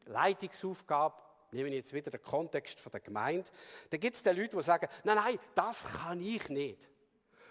Leitungsaufgabe, 0.07 1.23
nehmen 1.53 1.71
wir 1.71 1.79
jetzt 1.79 1.93
wieder 1.93 2.11
den 2.11 2.23
Kontext 2.23 2.81
der 2.91 3.01
Gemeinde, 3.01 3.51
dann 3.91 4.01
gibt 4.01 4.17
es 4.17 4.25
Leute, 4.25 4.57
die 4.57 4.63
sagen, 4.63 4.89
nein, 5.05 5.17
nein, 5.17 5.39
das 5.55 5.85
kann 5.85 6.21
ich 6.21 6.49
nicht. 6.49 6.89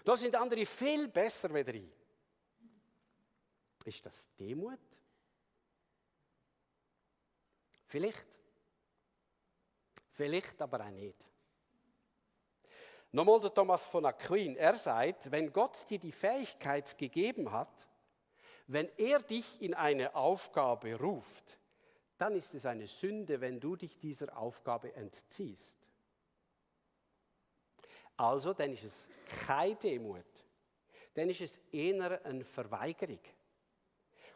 Da 0.04 0.16
sind 0.16 0.34
andere 0.34 0.66
viel 0.66 1.08
besser 1.08 1.54
wie 1.54 1.60
ich. 1.60 1.92
Ist 3.84 4.04
das 4.04 4.28
Demut? 4.38 4.78
Vielleicht. 7.86 8.26
Vielleicht 10.12 10.60
aber 10.60 10.84
auch 10.84 10.90
nicht. 10.90 11.29
Nochmal 13.12 13.40
der 13.40 13.52
Thomas 13.52 13.82
von 13.82 14.06
Aquin. 14.06 14.56
Er 14.56 14.74
sagt, 14.74 15.30
wenn 15.30 15.52
Gott 15.52 15.76
dir 15.88 15.98
die 15.98 16.12
Fähigkeit 16.12 16.96
gegeben 16.96 17.50
hat, 17.50 17.88
wenn 18.68 18.88
er 18.96 19.18
dich 19.20 19.60
in 19.60 19.74
eine 19.74 20.14
Aufgabe 20.14 20.94
ruft, 20.94 21.58
dann 22.18 22.36
ist 22.36 22.54
es 22.54 22.66
eine 22.66 22.86
Sünde, 22.86 23.40
wenn 23.40 23.58
du 23.58 23.74
dich 23.74 23.98
dieser 23.98 24.36
Aufgabe 24.36 24.94
entziehst. 24.94 25.76
Also, 28.16 28.52
dann 28.52 28.72
ist 28.72 28.84
es 28.84 29.08
keine 29.46 29.74
Demut. 29.74 30.44
Dann 31.14 31.30
ist 31.30 31.40
es 31.40 31.58
eher 31.72 32.24
eine 32.24 32.44
Verweigerung. 32.44 33.20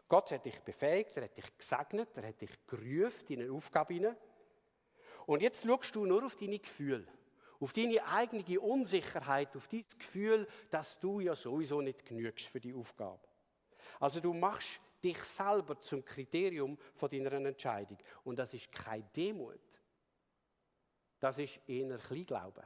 Gott 0.09 0.31
hat 0.31 0.45
dich 0.45 0.59
befähigt, 0.61 1.15
er 1.15 1.25
hat 1.25 1.37
dich 1.37 1.57
gesegnet, 1.57 2.09
er 2.17 2.27
hat 2.27 2.41
dich 2.41 2.67
gerufen 2.67 3.33
in 3.33 3.41
eine 3.43 3.51
Aufgabe. 3.51 4.17
Und 5.27 5.41
jetzt 5.41 5.63
schaust 5.63 5.95
du 5.95 6.05
nur 6.05 6.25
auf 6.25 6.35
deine 6.35 6.59
Gefühle, 6.59 7.07
auf 7.65 7.73
deine 7.73 8.05
eigene 8.05 8.59
Unsicherheit, 8.59 9.55
auf 9.57 9.67
dein 9.67 9.83
Gefühl, 9.97 10.47
dass 10.69 10.99
du 10.99 11.19
ja 11.19 11.33
sowieso 11.33 11.81
nicht 11.81 12.05
genügst 12.05 12.45
für 12.45 12.59
die 12.59 12.75
Aufgabe. 12.75 13.27
Also 13.99 14.19
du 14.19 14.35
machst 14.35 14.79
dich 15.03 15.17
selber 15.23 15.79
zum 15.79 16.05
Kriterium 16.05 16.77
von 16.93 17.09
deiner 17.09 17.31
Entscheidung. 17.31 17.97
Und 18.23 18.37
das 18.37 18.53
ist 18.53 18.71
keine 18.71 19.01
Demut. 19.15 19.59
Das 21.19 21.39
ist 21.39 21.59
eher 21.65 21.97
Kleinglauben. 21.97 22.63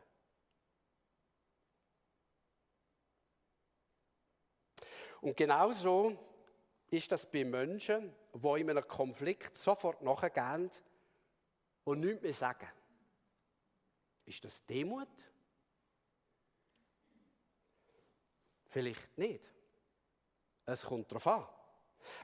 Und 5.21 5.37
genauso 5.37 6.17
ist 6.89 7.09
das 7.09 7.25
bei 7.25 7.45
Menschen, 7.45 8.13
die 8.33 8.59
in 8.59 8.69
einem 8.69 8.85
Konflikt 8.85 9.57
sofort 9.57 10.01
nachgehen 10.01 10.69
und 11.85 12.01
nichts 12.01 12.21
mehr 12.21 12.33
sagen. 12.33 12.67
Ist 14.29 14.45
das 14.45 14.63
Demut? 14.63 15.07
Vielleicht 18.67 19.17
nicht. 19.17 19.49
Es 20.67 20.83
kommt 20.83 21.11
darauf 21.11 21.25
an. 21.25 21.47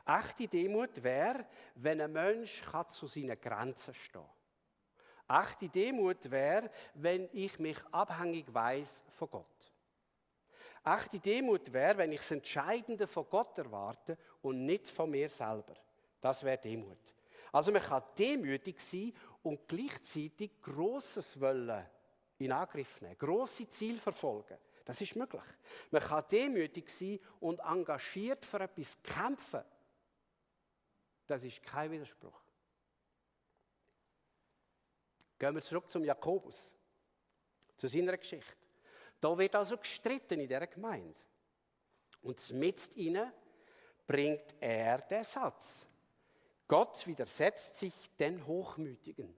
Echte 0.06 0.48
Demut 0.48 1.02
wäre, 1.02 1.48
wenn 1.74 2.00
ein 2.00 2.12
Mensch 2.12 2.62
zu 2.90 3.08
seinen 3.08 3.42
Grenzen 3.42 3.92
stehen 3.96 4.22
kann. 5.26 5.46
Echte 5.48 5.68
Demut 5.68 6.30
wäre, 6.30 6.70
wenn 6.94 7.28
ich 7.34 7.58
mich 7.58 7.84
abhängig 7.92 8.54
weiß 8.54 9.02
von 9.18 9.30
Gott. 9.32 9.74
Echte 10.86 11.20
Demut 11.20 11.74
wäre, 11.74 11.98
wenn 11.98 12.12
ich 12.12 12.20
das 12.20 12.30
Entscheidende 12.30 13.08
von 13.08 13.28
Gott 13.28 13.58
erwarte 13.58 14.16
und 14.44 14.64
nicht 14.64 14.88
von 14.90 15.10
mir 15.10 15.28
selber. 15.28 15.74
Das 16.22 16.44
wäre 16.44 16.60
Demut. 16.60 17.16
Also 17.52 17.72
man 17.72 17.82
kann 17.82 18.04
demütig 18.16 18.80
sein 18.80 19.12
und 19.42 19.68
gleichzeitig 19.68 20.62
Großes 20.62 21.42
wollen 21.42 21.88
in 22.38 22.52
Angriff 22.52 23.02
nehmen, 23.02 23.18
große 23.18 23.68
Ziele 23.70 23.98
verfolgen. 23.98 24.58
Das 24.84 25.00
ist 25.02 25.16
möglich. 25.16 25.42
Man 25.90 26.02
kann 26.02 26.24
demütig 26.30 26.90
sein 26.90 27.20
und 27.40 27.60
engagiert 27.60 28.46
für 28.46 28.60
etwas 28.60 29.02
kämpfen. 29.02 29.64
Das 31.26 31.44
ist 31.44 31.64
kein 31.64 31.92
Widerspruch. 31.92 32.40
Gehen 35.40 35.56
wir 35.56 35.62
zurück 35.62 35.90
zum 35.90 36.04
Jakobus, 36.04 36.56
zu 37.78 37.88
seiner 37.88 38.18
Geschichte. 38.18 38.56
Da 39.20 39.38
wird 39.38 39.56
also 39.56 39.78
gestritten 39.78 40.40
in 40.40 40.48
dieser 40.48 40.68
Gemeinde. 40.68 41.20
Und 42.22 42.52
mit 42.52 42.96
ihnen 42.96 43.32
bringt 44.06 44.56
er 44.60 45.00
den 45.00 45.24
Satz. 45.24 45.88
Gott 46.68 47.06
widersetzt 47.06 47.80
sich 47.80 47.94
den 48.18 48.46
Hochmütigen, 48.46 49.36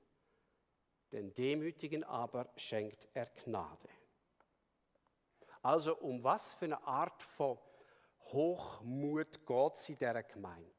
den 1.11 1.33
Demütigen 1.33 2.03
aber 2.03 2.49
schenkt 2.55 3.07
er 3.13 3.27
Gnade. 3.27 3.89
Also 5.61 5.97
um 5.97 6.23
was 6.23 6.53
für 6.55 6.65
eine 6.65 6.85
Art 6.85 7.21
von 7.21 7.57
Hochmut 8.31 9.45
geht 9.45 9.73
es 9.75 9.89
in 9.89 9.95
dieser 9.95 10.23
Gemeinde? 10.23 10.71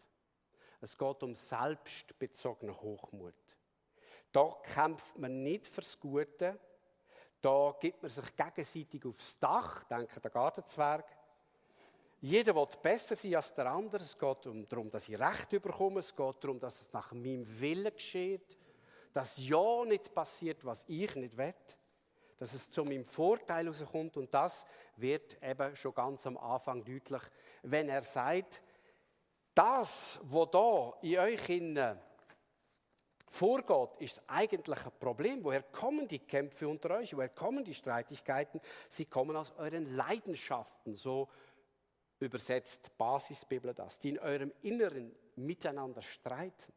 Es 0.81 0.97
geht 0.97 1.23
um 1.23 1.35
selbstbezogenen 1.35 2.81
Hochmut. 2.81 3.35
Da 4.31 4.57
kämpft 4.63 5.19
man 5.19 5.43
nicht 5.43 5.67
fürs 5.67 5.99
Gute, 5.99 6.59
da 7.41 7.75
gibt 7.79 8.03
man 8.03 8.11
sich 8.11 8.37
gegenseitig 8.37 9.05
aufs 9.07 9.39
Dach, 9.39 9.85
denke 9.85 10.21
der 10.21 10.31
Gartenzwerg. 10.31 11.05
Jeder 12.21 12.55
will 12.55 12.67
besser 12.83 13.15
sein 13.15 13.37
als 13.37 13.55
der 13.55 13.67
andere. 13.67 14.03
Es 14.03 14.19
geht 14.19 14.47
darum, 14.69 14.91
dass 14.91 15.09
ich 15.09 15.19
Recht 15.19 15.51
bekomme. 15.51 16.01
Es 16.01 16.15
geht 16.15 16.43
darum, 16.43 16.59
dass 16.59 16.81
es 16.81 16.93
nach 16.93 17.13
meinem 17.13 17.47
Willen 17.61 17.95
geschieht. 17.95 18.57
Dass 19.19 19.37
ja 19.37 19.85
nicht 19.85 20.15
passiert, 20.15 20.65
was 20.65 20.85
ich 20.87 21.13
nicht 21.17 21.37
will. 21.37 21.53
Dass 22.37 22.55
es 22.55 22.71
zu 22.71 22.85
meinem 22.85 23.05
Vorteil 23.05 23.65
herauskommt. 23.65 24.17
Und 24.17 24.33
das 24.33 24.65
wird 24.95 25.43
eben 25.43 25.75
schon 25.75 25.93
ganz 25.93 26.25
am 26.25 26.37
Anfang 26.37 26.85
deutlich, 26.85 27.23
wenn 27.63 27.89
er 27.89 28.05
sagt, 28.05 28.63
das, 29.53 30.21
was 30.23 30.51
da 30.53 30.93
in 31.03 31.19
euch 31.19 31.49
innen 31.49 31.99
vorgeht, 33.27 33.97
ist 33.99 34.23
eigentlich 34.29 34.87
ein 34.87 34.93
Problem. 35.01 35.43
Woher 35.43 35.65
kommen 35.65 36.07
die 36.07 36.21
Kämpfe 36.21 36.69
unter 36.69 36.91
euch? 36.99 37.13
Woher 37.17 37.31
kommen 37.31 37.65
die 37.65 37.75
Streitigkeiten? 37.75 38.61
Sie 38.89 39.07
kommen 39.07 39.35
aus 39.35 39.53
euren 39.59 39.97
Leidenschaften, 39.97 40.95
so 40.95 41.29
übersetzt 42.21 42.97
Basisbibel 42.97 43.75
das, 43.75 43.99
die 43.99 44.11
in 44.11 44.21
eurem 44.21 44.53
Inneren 44.63 45.13
miteinander 45.35 46.03
streiten. 46.03 46.73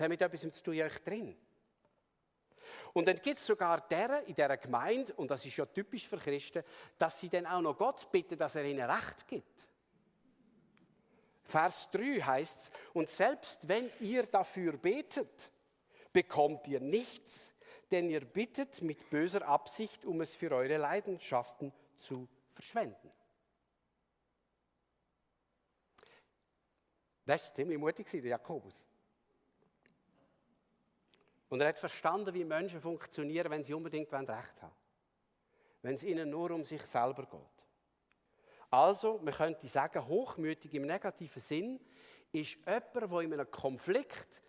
Das 0.00 0.06
hat 0.06 0.12
mit 0.12 0.22
etwas 0.22 0.40
zu 0.40 0.62
tun 0.62 0.80
euch 0.80 0.98
drin. 1.02 1.36
Und 2.94 3.06
dann 3.06 3.16
gibt 3.16 3.38
es 3.38 3.44
sogar 3.44 3.86
deren 3.86 4.24
in 4.24 4.34
dieser 4.34 4.56
Gemeinde, 4.56 5.12
und 5.12 5.30
das 5.30 5.44
ist 5.44 5.54
ja 5.54 5.66
typisch 5.66 6.08
für 6.08 6.16
Christen, 6.16 6.64
dass 6.96 7.20
sie 7.20 7.28
dann 7.28 7.44
auch 7.44 7.60
noch 7.60 7.76
Gott 7.76 8.10
bitten, 8.10 8.38
dass 8.38 8.54
er 8.54 8.64
ihnen 8.64 8.88
Recht 8.90 9.28
gibt. 9.28 9.66
Vers 11.44 11.90
3 11.92 12.18
heißt 12.18 12.60
es, 12.60 12.70
und 12.94 13.10
selbst 13.10 13.68
wenn 13.68 13.90
ihr 14.00 14.22
dafür 14.22 14.78
betet, 14.78 15.50
bekommt 16.14 16.66
ihr 16.66 16.80
nichts, 16.80 17.52
denn 17.90 18.08
ihr 18.08 18.24
bittet 18.24 18.80
mit 18.80 19.10
böser 19.10 19.46
Absicht, 19.46 20.06
um 20.06 20.22
es 20.22 20.34
für 20.34 20.50
eure 20.50 20.78
Leidenschaften 20.78 21.74
zu 21.96 22.26
verschwenden. 22.54 23.12
Das 27.26 27.48
war 27.48 27.54
ziemlich 27.54 27.78
mutig, 27.78 28.10
der 28.10 28.24
Jakobus. 28.24 28.89
Und 31.50 31.60
er 31.60 31.68
hat 31.68 31.78
verstanden, 31.78 32.32
wie 32.32 32.44
Menschen 32.44 32.80
funktionieren, 32.80 33.50
wenn 33.50 33.64
sie 33.64 33.74
unbedingt 33.74 34.10
Recht 34.12 34.62
haben 34.62 34.74
Wenn 35.82 35.94
es 35.94 36.04
ihnen 36.04 36.30
nur 36.30 36.52
um 36.52 36.64
sich 36.64 36.82
selber 36.82 37.26
geht. 37.26 37.66
Also, 38.70 39.18
man 39.18 39.34
könnte 39.34 39.66
sagen, 39.66 40.06
hochmütig 40.06 40.72
im 40.74 40.86
negativen 40.86 41.42
Sinn 41.42 41.80
ist 42.30 42.56
jemand, 42.64 42.94
der 42.94 43.20
in 43.20 43.32
einem 43.34 43.50
Konflikt 43.50 44.40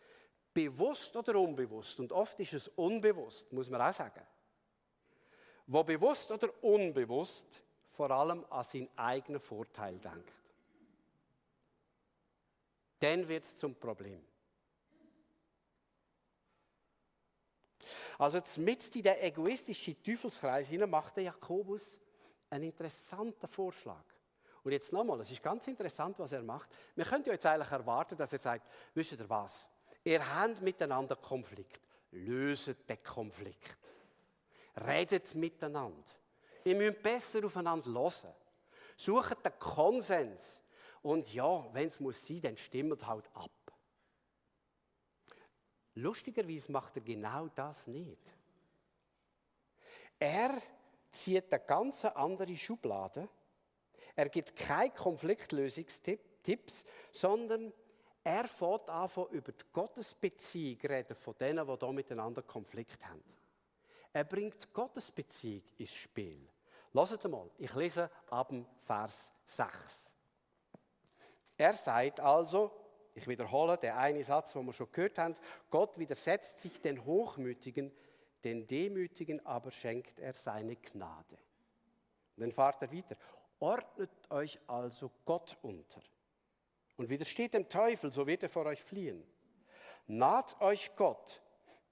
bewusst 0.54 1.16
oder 1.16 1.40
unbewusst, 1.40 2.00
und 2.00 2.12
oft 2.12 2.40
ist 2.40 2.54
es 2.54 2.68
unbewusst, 2.68 3.52
muss 3.52 3.70
man 3.70 3.82
auch 3.82 3.94
sagen, 3.94 4.22
wo 5.66 5.84
bewusst 5.84 6.30
oder 6.30 6.50
unbewusst 6.64 7.64
vor 7.90 8.12
allem 8.12 8.46
an 8.50 8.64
seinen 8.64 8.90
eigenen 8.96 9.42
Vorteil 9.42 9.98
denkt. 9.98 10.34
Dann 13.00 13.28
wird 13.28 13.44
es 13.44 13.58
zum 13.58 13.74
Problem. 13.74 14.22
Also 18.18 18.42
mit 18.58 18.96
in 18.96 19.04
den 19.04 19.18
egoistischen 19.18 20.02
Teufelskreis 20.04 20.72
macht 20.72 21.18
der 21.18 21.24
Jakobus 21.26 22.00
einen 22.50 22.66
interessanten 22.66 23.48
Vorschlag. 23.48 24.04
Und 24.64 24.72
jetzt 24.72 24.92
nochmal, 24.94 25.20
es 25.22 25.32
ist 25.32 25.42
ganz 25.42 25.68
interessant, 25.68 26.20
was 26.20 26.32
er 26.32 26.44
macht. 26.44 26.70
Wir 26.96 27.06
könnten 27.06 27.30
ja 27.30 27.34
jetzt 27.34 27.46
eigentlich 27.46 27.72
erwarten, 27.72 28.16
dass 28.16 28.32
er 28.32 28.40
sagt, 28.40 28.68
wisst 28.94 29.14
ihr 29.14 29.30
was? 29.30 29.68
Ihr 30.04 30.20
habt 30.36 30.62
miteinander 30.62 31.16
Konflikt. 31.16 31.82
Löset 32.12 32.90
den 32.90 33.02
Konflikt. 33.02 33.94
Redet 34.88 35.34
miteinander. 35.34 36.12
Ihr 36.64 36.76
müsst 36.76 37.02
besser 37.02 37.46
aufeinander 37.46 37.92
hören. 37.92 38.34
Sucht 38.98 39.44
den 39.44 39.58
Konsens. 39.58 40.62
Und 41.02 41.34
ja, 41.34 41.66
wenn 41.74 41.88
es 41.88 42.00
muss 42.00 42.26
sein, 42.26 42.42
dann 42.42 42.58
stimmt 42.58 43.06
halt 43.08 43.26
ab. 43.34 43.50
Lustigerweise 45.96 46.72
macht 46.72 46.96
er 46.96 47.02
genau 47.02 47.48
das 47.50 47.86
nicht. 47.88 48.32
Er 50.18 50.62
zieht 51.12 51.52
eine 51.52 51.64
ganz 51.64 52.06
andere 52.06 52.56
Schublade. 52.56 53.28
Er 54.16 54.30
gibt 54.30 54.56
keine 54.56 54.92
Konfliktlösungstipps, 54.92 56.86
sondern 57.12 57.74
er 58.24 58.48
fährt 58.48 58.90
an, 58.90 59.10
über 59.32 59.52
die 59.52 59.66
Gottesbeziehung 59.74 60.80
reden 60.82 61.16
von 61.16 61.36
denen, 61.40 61.66
die 61.66 61.78
hier 61.78 61.92
miteinander 61.92 62.44
Konflikt 62.44 63.04
haben. 63.06 63.24
Er 64.14 64.24
bringt 64.24 64.62
die 64.64 64.74
Gottesbeziehung 64.74 65.64
ins 65.78 65.94
Spiel. 65.94 66.48
Lasst 66.94 67.28
mal, 67.28 67.50
ich 67.58 67.74
lese 67.74 68.10
ab 68.30 68.50
dem 68.50 68.66
Vers 68.84 69.32
6. 69.46 69.72
Er 71.58 71.74
sagt 71.74 72.20
also, 72.20 72.81
ich 73.14 73.28
wiederhole 73.28 73.78
den 73.78 73.92
einen 73.92 74.24
Satz, 74.24 74.54
den 74.54 74.66
wir 74.66 74.74
schon 74.74 74.92
gehört 74.92 75.18
haben, 75.18 75.36
Gott 75.70 75.98
widersetzt 75.98 76.60
sich 76.60 76.80
den 76.82 77.04
Hochmütigen, 77.06 77.92
den 78.44 78.66
Demütigen 78.66 79.46
aber 79.46 79.72
schenkt 79.72 80.20
er 80.20 80.34
seine 80.34 80.76
Gnade. 80.76 81.38
Und 82.36 82.42
dann 82.42 82.52
fahrt 82.52 82.82
er 82.82 82.92
weiter. 82.92 83.16
Ordnet 83.60 84.10
euch 84.30 84.60
also 84.68 85.12
Gott 85.26 85.58
unter 85.62 86.02
und 86.98 87.10
widersteht 87.10 87.54
dem 87.54 87.68
Teufel, 87.68 88.12
so 88.12 88.28
wird 88.28 88.44
er 88.44 88.50
vor 88.50 88.66
euch 88.66 88.82
fliehen. 88.82 89.24
Naht 90.08 90.60
euch 90.62 90.96
Gott 90.96 91.42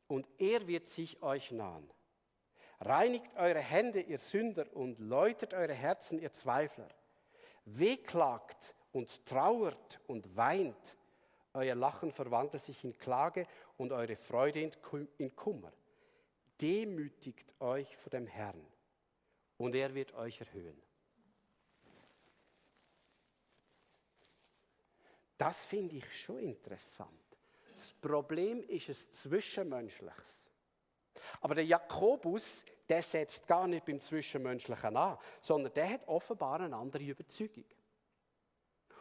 und 0.07 0.27
er 0.37 0.67
wird 0.67 0.87
sich 0.87 1.21
euch 1.21 1.51
nahen. 1.51 1.89
Reinigt 2.79 3.35
eure 3.35 3.59
Hände, 3.59 4.01
ihr 4.01 4.19
Sünder, 4.19 4.65
und 4.73 4.99
läutert 4.99 5.53
eure 5.53 5.73
Herzen, 5.73 6.19
ihr 6.19 6.31
Zweifler. 6.31 6.87
Wehklagt 7.65 8.75
und 8.91 9.25
trauert 9.25 9.99
und 10.07 10.35
weint. 10.35 10.95
Euer 11.53 11.75
Lachen 11.75 12.11
verwandelt 12.11 12.63
sich 12.63 12.83
in 12.83 12.97
Klage 12.97 13.47
und 13.77 13.91
eure 13.91 14.15
Freude 14.15 14.69
in 15.17 15.35
Kummer. 15.35 15.73
Demütigt 16.61 17.59
euch 17.59 17.95
vor 17.97 18.09
dem 18.09 18.27
Herrn 18.27 18.65
und 19.57 19.75
er 19.75 19.93
wird 19.93 20.13
euch 20.13 20.39
erhöhen. 20.39 20.81
Das 25.37 25.63
finde 25.65 25.95
ich 25.95 26.21
schon 26.21 26.39
interessant. 26.39 27.09
Das 27.73 27.93
Problem 27.93 28.61
ist 28.63 28.89
es 28.89 29.11
Zwischenmenschliches. 29.13 30.37
Aber 31.39 31.55
der 31.55 31.65
Jakobus, 31.65 32.65
der 32.89 33.01
setzt 33.01 33.47
gar 33.47 33.65
nicht 33.65 33.85
beim 33.85 34.01
Zwischenmenschlichen 34.01 34.97
an, 34.97 35.17
sondern 35.39 35.73
der 35.73 35.89
hat 35.91 36.07
offenbar 36.07 36.59
eine 36.59 36.75
andere 36.75 37.03
Überzeugung. 37.03 37.63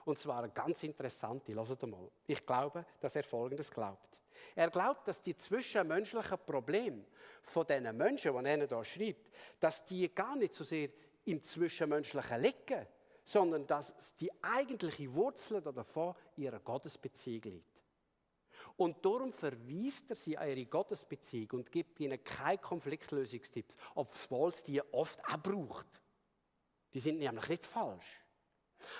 Und 0.04 0.18
zwar 0.18 0.42
eine 0.42 0.52
ganz 0.52 0.82
interessante, 0.82 1.52
lasst 1.52 1.82
mal. 1.86 2.10
Ich 2.26 2.44
glaube, 2.44 2.84
dass 3.00 3.16
er 3.16 3.24
Folgendes 3.24 3.70
glaubt. 3.70 4.20
Er 4.54 4.70
glaubt, 4.70 5.08
dass 5.08 5.20
die 5.20 5.36
zwischenmenschlichen 5.36 6.38
Probleme 6.46 7.04
von 7.42 7.66
diesen 7.66 7.96
Menschen, 7.96 8.32
die 8.32 8.48
er 8.48 8.66
hier 8.66 8.84
schreibt, 8.84 9.30
dass 9.58 9.84
die 9.84 10.14
gar 10.14 10.36
nicht 10.36 10.54
so 10.54 10.64
sehr 10.64 10.88
im 11.24 11.42
Zwischenmenschlichen 11.42 12.40
liegen, 12.40 12.86
sondern 13.24 13.66
dass 13.66 13.94
die 14.16 14.30
eigentliche 14.42 15.14
Wurzel 15.14 15.60
davon 15.60 16.14
ihrer 16.36 16.60
Gottesbeziehung 16.60 17.42
liegt. 17.42 17.78
Und 18.76 19.04
darum 19.04 19.32
verweist 19.32 20.08
er 20.08 20.16
sie 20.16 20.38
an 20.38 20.48
ihre 20.48 20.64
Gottesbeziehung 20.64 21.50
und 21.50 21.72
gibt 21.72 21.98
ihnen 22.00 22.22
keine 22.22 22.58
Konfliktlösungstipps, 22.58 23.76
obwohl 23.94 24.50
es 24.50 24.62
die 24.62 24.80
oft 24.92 25.18
auch 25.24 25.36
braucht. 25.38 26.00
Die 26.94 27.00
sind 27.00 27.18
nämlich 27.18 27.48
nicht 27.48 27.66
falsch. 27.66 28.24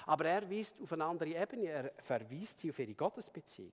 Aber 0.07 0.25
er 0.27 0.51
weist 0.51 0.75
auf 0.83 0.93
eine 0.93 1.05
andere 1.05 1.31
Ebene, 1.31 1.67
er 1.67 1.93
verweist 1.99 2.61
sie 2.61 2.71
auf 2.71 2.79
ihre 2.79 2.95
Gottesbeziehung. 2.95 3.73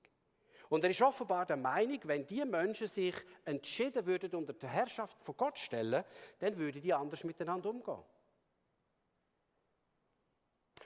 Und 0.70 0.84
er 0.84 0.90
ist 0.90 1.02
offenbar 1.02 1.46
der 1.46 1.58
Meinung, 1.58 2.00
wenn 2.04 2.26
die 2.26 2.44
Menschen 2.44 2.88
sich 2.88 3.16
entschieden 3.44 4.06
würden, 4.06 4.34
unter 4.36 4.54
der 4.54 4.70
Herrschaft 4.70 5.22
von 5.22 5.38
Gott 5.38 5.58
stellen, 5.58 6.04
dann 6.40 6.58
würden 6.58 6.82
die 6.82 6.94
anders 6.94 7.24
miteinander 7.24 7.70
umgehen. 7.70 8.04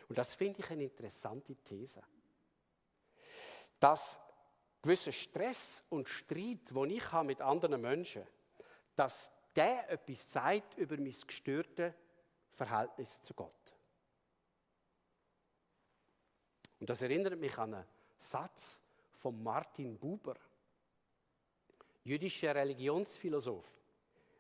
Und 0.10 0.18
das 0.18 0.34
finde 0.34 0.60
ich 0.60 0.70
eine 0.70 0.84
interessante 0.84 1.56
These. 1.56 2.02
Dass 3.80 4.20
gewisser 4.82 5.12
Stress 5.12 5.84
und 5.90 6.10
Streit, 6.10 6.72
den 6.72 6.90
ich 6.90 7.12
habe 7.12 7.28
mit 7.28 7.42
anderen 7.42 7.80
Menschen, 7.80 8.24
dass 8.96 9.32
der 9.56 9.90
etwas 9.90 10.32
sagt 10.32 10.78
über 10.78 10.98
mein 10.98 11.16
gestörtes 11.26 11.94
Verhältnis 12.52 13.22
zu 13.22 13.34
Gott. 13.34 13.59
Und 16.80 16.90
das 16.90 17.02
erinnert 17.02 17.40
mich 17.40 17.58
an 17.58 17.74
einen 17.74 17.86
Satz 18.20 18.80
von 19.18 19.42
Martin 19.44 19.98
Buber, 19.98 20.36
jüdischer 22.04 22.56
Religionsphilosoph. 22.56 23.70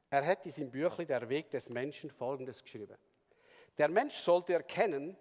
Er 0.10 0.25
hat 0.25 0.45
in 0.45 0.52
seinem 0.52 0.71
Büchlein 0.71 1.08
Der 1.08 1.30
Weg 1.30 1.49
des 1.52 1.69
Menschen 1.69 2.10
Folgendes 2.10 2.63
geschrieben. 2.63 2.97
Der 3.78 3.89
Mensch 3.89 4.15
sollte 4.15 4.54
erkennen, 4.54 5.15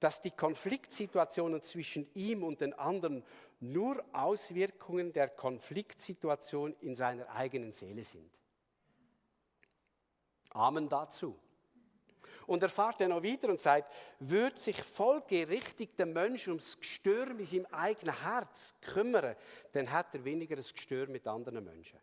dass 0.00 0.20
die 0.20 0.30
Konfliktsituationen 0.30 1.62
zwischen 1.62 2.08
ihm 2.14 2.42
und 2.42 2.60
den 2.60 2.72
anderen 2.74 3.22
nur 3.60 4.04
Auswirkungen 4.12 5.12
der 5.12 5.28
Konfliktsituation 5.28 6.74
in 6.80 6.94
seiner 6.94 7.28
eigenen 7.30 7.72
Seele 7.72 8.02
sind. 8.02 8.30
Amen 10.50 10.88
dazu. 10.88 11.38
Und 12.46 12.62
er 12.62 12.68
fährt 12.68 13.00
dann 13.00 13.10
noch 13.10 13.22
weiter 13.22 13.48
und 13.48 13.60
sagt, 13.60 13.92
würde 14.18 14.58
sich 14.58 14.82
folgerichtig 14.82 15.96
der 15.96 16.06
Mensch 16.06 16.48
ums 16.48 16.78
Gestör 16.78 17.30
in 17.30 17.46
seinem 17.46 17.66
eigenen 17.66 18.20
Herz 18.22 18.74
kümmern, 18.80 19.36
dann 19.72 19.90
hat 19.90 20.14
er 20.14 20.24
weniger 20.24 20.56
ein 20.56 20.62
Gestör 20.62 21.06
mit 21.06 21.26
anderen 21.26 21.64
Menschen. 21.64 21.98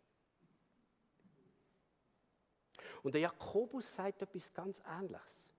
Und 3.02 3.14
der 3.14 3.22
Jakobus 3.22 3.94
sagt 3.94 4.22
etwas 4.22 4.52
ganz 4.52 4.80
Ähnliches. 4.86 5.50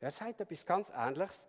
Er 0.00 0.10
sagt 0.10 0.40
etwas 0.40 0.64
ganz 0.64 0.90
Ähnliches. 0.94 1.48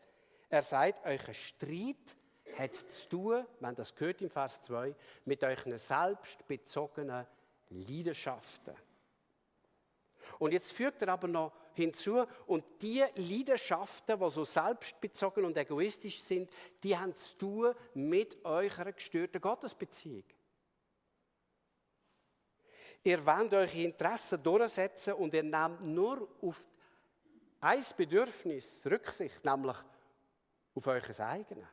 Er 0.50 0.62
sagt, 0.62 1.06
euer 1.06 1.34
Streit 1.34 2.16
hat 2.58 2.74
zu 2.74 3.10
tun, 3.10 3.46
wenn 3.60 3.76
das 3.76 3.96
gehört 3.96 4.22
im 4.22 4.30
Vers 4.30 4.62
2, 4.64 4.94
mit 5.26 5.44
euren 5.44 5.78
selbstbezogenen 5.78 7.26
Leidenschaften. 7.70 8.76
Und 10.40 10.54
jetzt 10.54 10.72
fügt 10.72 11.02
er 11.02 11.10
aber 11.10 11.28
noch 11.28 11.54
hinzu, 11.74 12.26
und 12.48 12.64
die 12.82 13.04
Leidenschaften, 13.16 14.20
die 14.20 14.30
so 14.30 14.44
selbstbezogen 14.44 15.46
und 15.46 15.58
egoistisch 15.58 16.22
sind, 16.22 16.50
die 16.84 16.98
haben 16.98 17.16
zu 17.16 17.38
tun 17.38 17.76
mit 17.94 18.44
eurer 18.46 18.92
gestörten 18.92 19.42
Gottesbeziehung. 19.42 20.24
Ihr 23.04 23.26
wollt 23.26 23.54
eure 23.54 23.82
Interessen 23.82 24.42
durchsetzen 24.44 25.14
und 25.14 25.34
ihr 25.34 25.44
nehmt 25.44 25.86
nur 25.86 26.28
auf 26.42 26.60
ein 27.60 27.84
Bedürfnis 27.98 28.86
Rücksicht, 28.86 29.44
nämlich 29.44 29.78
auf 30.76 30.88
euer 30.88 31.20
eigenes. 31.20 31.68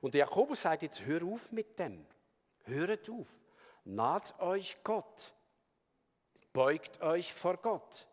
Und 0.00 0.14
Jakobus 0.14 0.62
sagt 0.62 0.82
jetzt, 0.82 1.04
hör 1.04 1.22
auf 1.24 1.50
mit 1.50 1.78
dem. 1.78 2.06
Hört 2.64 3.08
auf. 3.10 3.26
Naht 3.84 4.38
euch 4.40 4.76
Gott. 4.84 5.34
Beugt 6.58 7.00
euch 7.02 7.32
vor 7.32 7.56
Gott. 7.58 8.04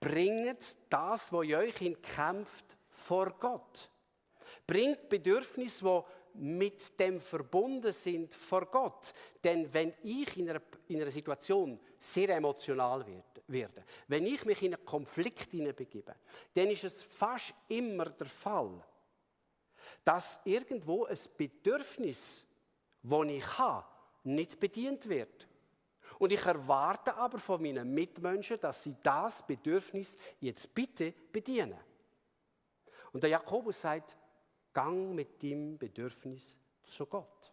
Bringt 0.00 0.74
das, 0.88 1.30
was 1.30 1.46
euch 1.46 1.82
in 1.82 2.00
kämpft, 2.00 2.64
vor 2.88 3.32
Gott. 3.38 3.90
Bringt 4.66 5.06
Bedürfnisse, 5.10 5.84
die 6.32 6.40
mit 6.42 6.98
dem 6.98 7.20
verbunden 7.20 7.92
sind 7.92 8.32
vor 8.32 8.64
Gott. 8.70 9.12
Denn 9.44 9.70
wenn 9.70 9.92
ich 10.02 10.34
in 10.38 10.48
einer, 10.48 10.62
in 10.88 11.02
einer 11.02 11.10
Situation 11.10 11.78
sehr 11.98 12.30
emotional 12.30 13.04
werde, 13.46 13.84
wenn 14.06 14.24
ich 14.24 14.46
mich 14.46 14.62
in 14.62 14.74
einen 14.74 14.86
Konflikt 14.86 15.50
begebe, 15.50 16.14
dann 16.54 16.70
ist 16.70 16.84
es 16.84 17.02
fast 17.02 17.52
immer 17.68 18.06
der 18.06 18.28
Fall, 18.28 18.82
dass 20.02 20.40
irgendwo 20.44 21.04
ein 21.04 21.18
Bedürfnis, 21.36 22.46
das 23.02 23.26
ich 23.26 23.58
habe, 23.58 23.86
nicht 24.24 24.58
bedient 24.58 25.06
wird. 25.06 25.46
Und 26.18 26.32
ich 26.32 26.44
erwarte 26.44 27.14
aber 27.14 27.38
von 27.38 27.62
meinen 27.62 27.92
Mitmenschen, 27.94 28.60
dass 28.60 28.82
sie 28.82 28.96
das 29.02 29.46
Bedürfnis 29.46 30.16
jetzt 30.40 30.74
bitte 30.74 31.12
bedienen. 31.32 31.78
Und 33.12 33.22
der 33.22 33.30
Jakobus 33.30 33.80
sagt, 33.80 34.16
gang 34.72 35.14
mit 35.14 35.42
dem 35.42 35.78
Bedürfnis 35.78 36.56
zu 36.84 37.06
Gott. 37.06 37.52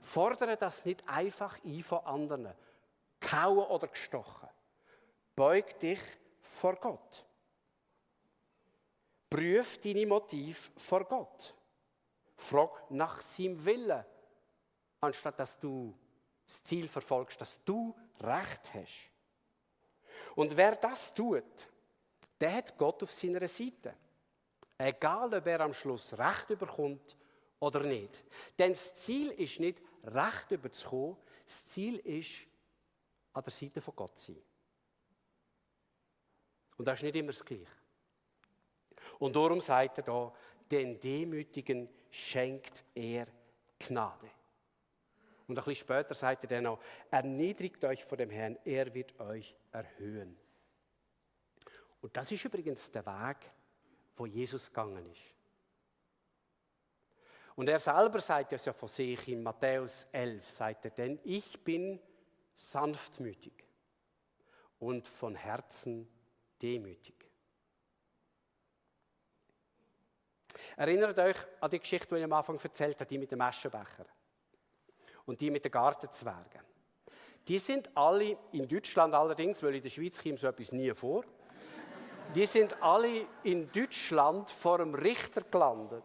Fordere 0.00 0.56
das 0.56 0.84
nicht 0.84 1.08
einfach 1.08 1.58
ein 1.64 1.80
von 1.82 2.04
anderen, 2.04 2.52
kauen 3.20 3.66
oder 3.66 3.88
gestochen. 3.88 4.48
Beug 5.34 5.78
dich 5.78 6.00
vor 6.40 6.76
Gott. 6.76 7.24
Prüf 9.30 9.80
deine 9.80 10.06
Motiv 10.06 10.70
vor 10.76 11.04
Gott. 11.04 11.54
Frag 12.36 12.90
nach 12.90 13.20
seinem 13.20 13.64
Willen, 13.64 14.04
anstatt 15.00 15.38
dass 15.38 15.58
du 15.58 15.96
das 16.52 16.62
Ziel 16.64 16.86
verfolgst, 16.86 17.40
dass 17.40 17.64
du 17.64 17.94
Recht 18.20 18.74
hast. 18.74 19.10
Und 20.34 20.54
wer 20.56 20.76
das 20.76 21.12
tut, 21.14 21.68
der 22.38 22.54
hat 22.54 22.76
Gott 22.76 23.02
auf 23.02 23.10
seiner 23.10 23.46
Seite. 23.48 23.94
Egal, 24.76 25.32
ob 25.32 25.46
er 25.46 25.60
am 25.60 25.72
Schluss 25.72 26.16
Recht 26.18 26.50
überkommt 26.50 27.16
oder 27.58 27.80
nicht. 27.80 28.24
Denn 28.58 28.72
das 28.72 28.94
Ziel 28.96 29.30
ist 29.30 29.60
nicht, 29.60 29.80
Recht 30.04 30.50
überzukommen. 30.50 31.16
Das 31.46 31.64
Ziel 31.66 31.98
ist, 31.98 32.46
an 33.32 33.44
der 33.44 33.52
Seite 33.52 33.80
von 33.80 33.96
Gott 33.96 34.18
zu 34.18 34.32
sein. 34.32 34.42
Und 36.76 36.84
das 36.84 36.98
ist 36.98 37.04
nicht 37.04 37.16
immer 37.16 37.32
das 37.32 37.44
Gleiche. 37.44 37.66
Und 39.20 39.36
darum 39.36 39.60
sagt 39.60 39.98
er 39.98 40.04
da, 40.04 40.32
den 40.70 40.98
Demütigen 40.98 41.88
schenkt 42.10 42.84
er 42.94 43.26
Gnade. 43.78 44.41
Und 45.52 45.58
ein 45.58 45.64
bisschen 45.66 45.84
später 45.84 46.14
sagt 46.14 46.44
er 46.44 46.48
dann 46.48 46.64
noch, 46.64 46.80
erniedrigt 47.10 47.84
euch 47.84 48.02
vor 48.02 48.16
dem 48.16 48.30
Herrn, 48.30 48.58
er 48.64 48.94
wird 48.94 49.20
euch 49.20 49.54
erhöhen. 49.70 50.34
Und 52.00 52.16
das 52.16 52.32
ist 52.32 52.42
übrigens 52.42 52.90
der 52.90 53.04
Weg, 53.04 53.36
wo 54.16 54.24
Jesus 54.24 54.68
gegangen 54.68 55.04
ist. 55.12 55.20
Und 57.54 57.68
er 57.68 57.78
selber 57.78 58.18
sagt 58.18 58.52
das 58.52 58.64
ja 58.64 58.72
von 58.72 58.88
sich 58.88 59.28
in 59.28 59.42
Matthäus 59.42 60.06
11, 60.10 60.50
sagt 60.50 60.86
er, 60.86 60.90
denn 60.90 61.20
ich 61.22 61.62
bin 61.62 62.00
sanftmütig 62.54 63.52
und 64.78 65.06
von 65.06 65.34
Herzen 65.34 66.08
demütig. 66.62 67.30
Erinnert 70.78 71.18
euch 71.18 71.36
an 71.60 71.70
die 71.70 71.78
Geschichte, 71.78 72.08
die 72.08 72.20
ich 72.20 72.24
am 72.24 72.32
Anfang 72.32 72.58
erzählt 72.58 72.98
habe, 72.98 73.06
die 73.06 73.18
mit 73.18 73.30
dem 73.30 73.40
Aschenbecher 73.42 74.06
und 75.26 75.40
die 75.40 75.50
mit 75.50 75.64
den 75.64 75.72
Gartenzwergen. 75.72 76.60
Die 77.48 77.58
sind 77.58 77.90
alle 77.96 78.36
in 78.52 78.68
Deutschland 78.68 79.14
allerdings, 79.14 79.62
weil 79.62 79.74
in 79.74 79.82
der 79.82 79.88
Schweiz 79.88 80.22
kommt 80.22 80.38
so 80.38 80.46
etwas 80.46 80.72
nie 80.72 80.92
vor, 80.94 81.24
die 82.34 82.46
sind 82.46 82.80
alle 82.82 83.26
in 83.42 83.70
Deutschland 83.72 84.48
vor 84.50 84.78
dem 84.78 84.94
Richter 84.94 85.42
gelandet. 85.42 86.04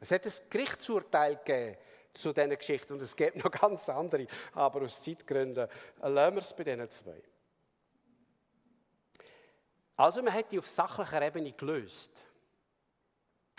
Es 0.00 0.10
hat 0.10 0.26
ein 0.26 0.32
Gerichtsurteil 0.50 1.36
gegeben 1.36 1.76
zu 2.12 2.32
diesen 2.32 2.50
Geschichten 2.50 2.92
und 2.92 3.02
es 3.02 3.16
gibt 3.16 3.42
noch 3.42 3.50
ganz 3.50 3.88
andere, 3.88 4.26
aber 4.52 4.82
aus 4.82 5.02
Zeitgründen 5.02 5.68
lassen 6.00 6.34
wir 6.34 6.42
es 6.42 6.52
bei 6.54 6.64
diesen 6.64 6.90
zwei. 6.90 7.22
Also 9.96 10.22
man 10.22 10.32
hat 10.32 10.50
die 10.52 10.58
auf 10.58 10.66
sachlicher 10.66 11.22
Ebene 11.22 11.52
gelöst. 11.52 12.10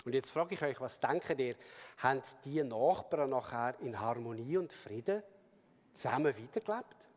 Und 0.04 0.14
jetzt 0.14 0.30
frage 0.30 0.54
ich 0.54 0.62
euch, 0.62 0.80
was 0.80 1.00
denkt 1.00 1.38
ihr, 1.38 1.56
haben 1.98 2.20
die 2.44 2.62
Nachbarn 2.62 3.30
nachher 3.30 3.74
in 3.80 3.98
Harmonie 3.98 4.58
und 4.58 4.72
Frieden 4.72 5.22
zusammen 5.94 6.34
weitergelebt? 6.36 7.08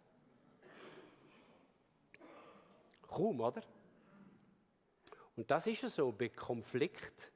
Kaum, 3.07 3.41
oder? 3.41 3.61
Und 5.35 5.51
das 5.51 5.67
ist 5.67 5.81
ja 5.81 5.89
so 5.89 6.11
bei 6.11 6.29
Konflikt, 6.29 7.31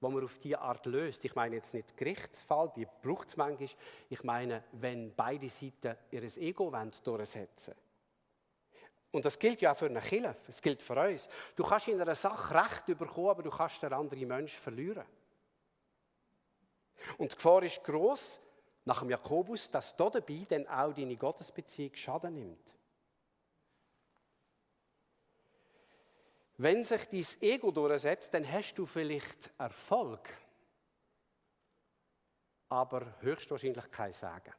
wo 0.00 0.10
man 0.10 0.24
auf 0.24 0.38
diese 0.38 0.60
Art 0.60 0.84
löst. 0.86 1.24
Ich 1.24 1.34
meine 1.34 1.56
jetzt 1.56 1.74
nicht 1.74 1.96
Gerichtsfall, 1.96 2.72
die 2.74 2.86
braucht 3.02 3.28
es 3.28 3.36
manchmal. 3.36 3.68
Ich 4.08 4.22
meine, 4.22 4.64
wenn 4.72 5.14
beide 5.14 5.48
Seiten 5.48 5.96
ihr 6.10 6.22
Ego 6.22 6.70
durchsetzen 6.70 7.74
wollen. 7.74 7.87
Und 9.10 9.24
das 9.24 9.38
gilt 9.38 9.60
ja 9.60 9.72
auch 9.72 9.76
für 9.76 9.86
eine 9.86 10.00
Kirche, 10.00 10.36
es 10.46 10.60
gilt 10.60 10.82
für 10.82 11.00
uns. 11.00 11.28
Du 11.56 11.64
kannst 11.64 11.88
in 11.88 12.00
einer 12.00 12.14
Sache 12.14 12.54
Recht 12.54 12.86
bekommen, 12.86 13.28
aber 13.28 13.42
du 13.42 13.50
kannst 13.50 13.82
den 13.82 13.92
anderen 13.92 14.28
Menschen 14.28 14.60
verlieren. 14.60 15.06
Und 17.16 17.32
die 17.32 17.36
Gefahr 17.36 17.62
ist 17.62 17.82
groß 17.84 18.40
nach 18.84 19.00
dem 19.00 19.10
Jakobus, 19.10 19.70
dass 19.70 19.96
da 19.96 20.10
dabei 20.10 20.44
dann 20.48 20.66
auch 20.66 20.92
deine 20.92 21.16
Gottesbeziehung 21.16 21.94
Schaden 21.94 22.34
nimmt. 22.34 22.74
Wenn 26.58 26.82
sich 26.82 27.04
dein 27.08 27.26
Ego 27.40 27.70
durchsetzt, 27.70 28.34
dann 28.34 28.50
hast 28.50 28.74
du 28.74 28.84
vielleicht 28.84 29.52
Erfolg, 29.58 30.28
aber 32.68 33.20
höchstwahrscheinlich 33.20 33.90
kein 33.90 34.12
Sagen. 34.12 34.52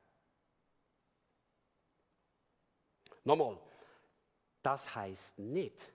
Nochmal, 3.25 3.59
das 4.69 4.93
heißt 4.93 5.39
nicht, 5.39 5.91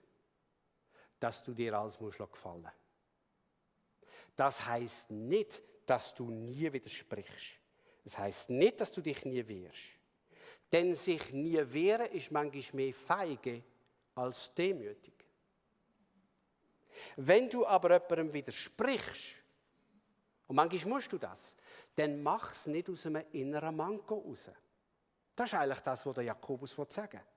dass 1.17 1.41
du 1.45 1.53
dir 1.53 1.73
alles 1.79 1.97
musst 1.97 2.17
gefallen 2.17 2.69
Das 4.35 4.65
heißt 4.65 5.11
nicht, 5.11 5.61
dass 5.85 6.13
du 6.13 6.29
nie 6.29 6.73
widersprichst. 6.73 7.55
Das 8.03 8.17
heißt 8.17 8.49
nicht, 8.49 8.81
dass 8.81 8.91
du 8.91 8.99
dich 8.99 9.23
nie 9.23 9.47
wehrst. 9.47 9.91
Denn 10.73 10.93
sich 10.93 11.31
nie 11.31 11.61
wehren 11.65 12.11
ist 12.11 12.31
manchmal 12.31 12.63
mehr 12.73 12.93
feige 12.93 13.63
als 14.13 14.53
demütig. 14.53 15.13
Wenn 17.15 17.49
du 17.49 17.65
aber 17.65 17.93
jemandem 17.93 18.33
widersprichst, 18.33 19.35
und 20.47 20.55
manchmal 20.57 20.95
musst 20.95 21.13
du 21.13 21.17
das, 21.17 21.39
dann 21.95 22.21
mach 22.21 22.51
es 22.51 22.67
nicht 22.67 22.89
aus 22.89 23.05
einem 23.05 23.23
inneren 23.31 23.77
Manko 23.77 24.15
raus. 24.15 24.51
Das 25.33 25.47
ist 25.47 25.53
eigentlich 25.53 25.79
das, 25.79 26.05
was 26.05 26.13
der 26.13 26.25
Jakobus 26.25 26.75
sagen 26.89 27.13
will. 27.13 27.34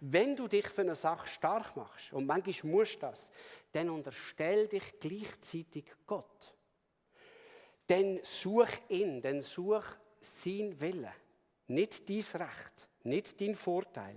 Wenn 0.00 0.36
du 0.36 0.48
dich 0.48 0.68
für 0.68 0.82
eine 0.82 0.94
Sache 0.94 1.26
stark 1.26 1.76
machst, 1.76 2.12
und 2.12 2.26
manchmal 2.26 2.72
musst 2.72 2.96
du 2.96 3.00
das, 3.00 3.30
dann 3.72 3.90
unterstell 3.90 4.68
dich 4.68 4.98
gleichzeitig 5.00 5.84
Gott. 6.06 6.54
Dann 7.86 8.20
such 8.22 8.70
ihn, 8.88 9.20
dann 9.20 9.40
such 9.40 9.84
sein 10.20 10.80
Wille. 10.80 11.12
Nicht 11.68 12.08
dein 12.08 12.16
Recht, 12.16 12.88
nicht 13.04 13.40
dein 13.40 13.54
Vorteil. 13.54 14.16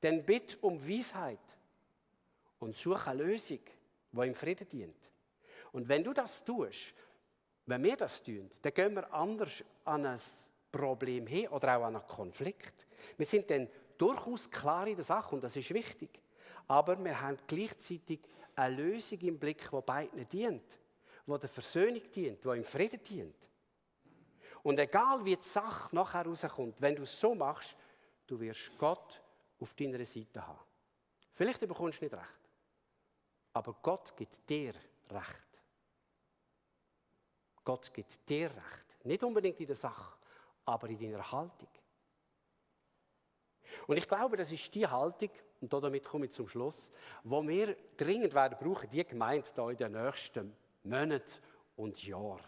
Dann 0.00 0.24
bitte 0.24 0.56
um 0.60 0.80
Weisheit 0.88 1.38
und 2.58 2.76
such 2.76 3.06
eine 3.06 3.24
Lösung, 3.24 3.60
die 4.12 4.26
im 4.26 4.34
Frieden 4.34 4.68
dient. 4.68 5.10
Und 5.72 5.88
wenn 5.88 6.04
du 6.04 6.12
das 6.12 6.44
tust, 6.44 6.94
wenn 7.66 7.82
wir 7.82 7.96
das 7.96 8.22
tun, 8.22 8.50
dann 8.62 8.74
gehen 8.74 8.94
wir 8.94 9.12
anders 9.12 9.62
an 9.84 10.06
ein 10.06 10.20
Problem 10.72 11.26
hin 11.26 11.48
oder 11.48 11.78
auch 11.78 11.84
an 11.84 11.96
einen 11.96 12.06
Konflikt. 12.06 12.86
Wir 13.16 13.26
sind 13.26 13.50
dann 13.50 13.68
durchaus 14.00 14.50
klar 14.50 14.86
in 14.86 14.96
der 14.96 15.04
Sache 15.04 15.34
und 15.34 15.42
das 15.42 15.56
ist 15.56 15.72
wichtig. 15.72 16.20
Aber 16.68 17.02
wir 17.02 17.20
haben 17.20 17.36
gleichzeitig 17.46 18.20
eine 18.54 18.76
Lösung 18.76 19.18
im 19.20 19.38
Blick, 19.38 19.68
die 19.70 19.80
beiden 19.80 20.28
dient, 20.28 20.78
die 21.26 21.38
der 21.38 21.48
Versöhnung 21.48 22.02
dient, 22.10 22.44
die 22.44 22.48
im 22.48 22.64
Frieden 22.64 23.02
dient. 23.02 23.48
Und 24.62 24.78
egal 24.78 25.24
wie 25.24 25.36
die 25.36 25.48
Sache 25.48 25.94
nachher 25.94 26.24
rauskommt, 26.26 26.80
wenn 26.80 26.96
du 26.96 27.02
es 27.02 27.18
so 27.18 27.34
machst, 27.34 27.74
du 28.26 28.38
wirst 28.40 28.72
Gott 28.78 29.20
auf 29.58 29.74
deiner 29.74 30.04
Seite 30.04 30.46
haben. 30.46 30.58
Vielleicht 31.34 31.60
bekommst 31.60 32.00
du 32.00 32.04
nicht 32.04 32.14
recht, 32.14 32.50
aber 33.52 33.74
Gott 33.82 34.16
gibt 34.16 34.48
dir 34.48 34.72
Recht. 35.10 35.62
Gott 37.64 37.92
gibt 37.92 38.28
dir 38.28 38.50
Recht. 38.50 39.04
Nicht 39.04 39.24
unbedingt 39.24 39.58
in 39.58 39.66
der 39.66 39.76
Sache, 39.76 40.14
aber 40.64 40.88
in 40.88 40.98
deiner 40.98 41.32
Haltung. 41.32 41.68
Und 43.86 43.96
ich 43.96 44.08
glaube, 44.08 44.36
das 44.36 44.52
ist 44.52 44.74
die 44.74 44.86
Haltung, 44.86 45.30
und 45.60 45.72
damit 45.72 46.04
komme 46.04 46.26
ich 46.26 46.32
zum 46.32 46.48
Schluss, 46.48 46.90
wo 47.22 47.46
wir 47.46 47.76
dringend 47.96 48.34
werden 48.34 48.56
brauchen, 48.60 48.88
die 48.90 49.04
Gemeinde 49.04 49.46
hier 49.54 49.68
in 49.70 49.76
den 49.76 49.92
nächsten 49.92 50.56
Monaten 50.84 51.30
und 51.76 52.02
Jahren. 52.02 52.40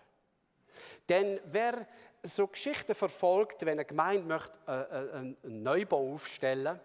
Denn 1.09 1.41
wer 1.45 1.87
so 2.23 2.47
Geschichten 2.47 2.95
verfolgt, 2.95 3.61
wenn 3.63 3.73
eine 3.73 3.85
Gemeinde 3.85 4.27
möchte, 4.27 4.59
äh, 4.67 4.73
äh, 4.73 5.13
einen 5.13 5.63
Neubau 5.63 6.15
aufstellen 6.15 6.81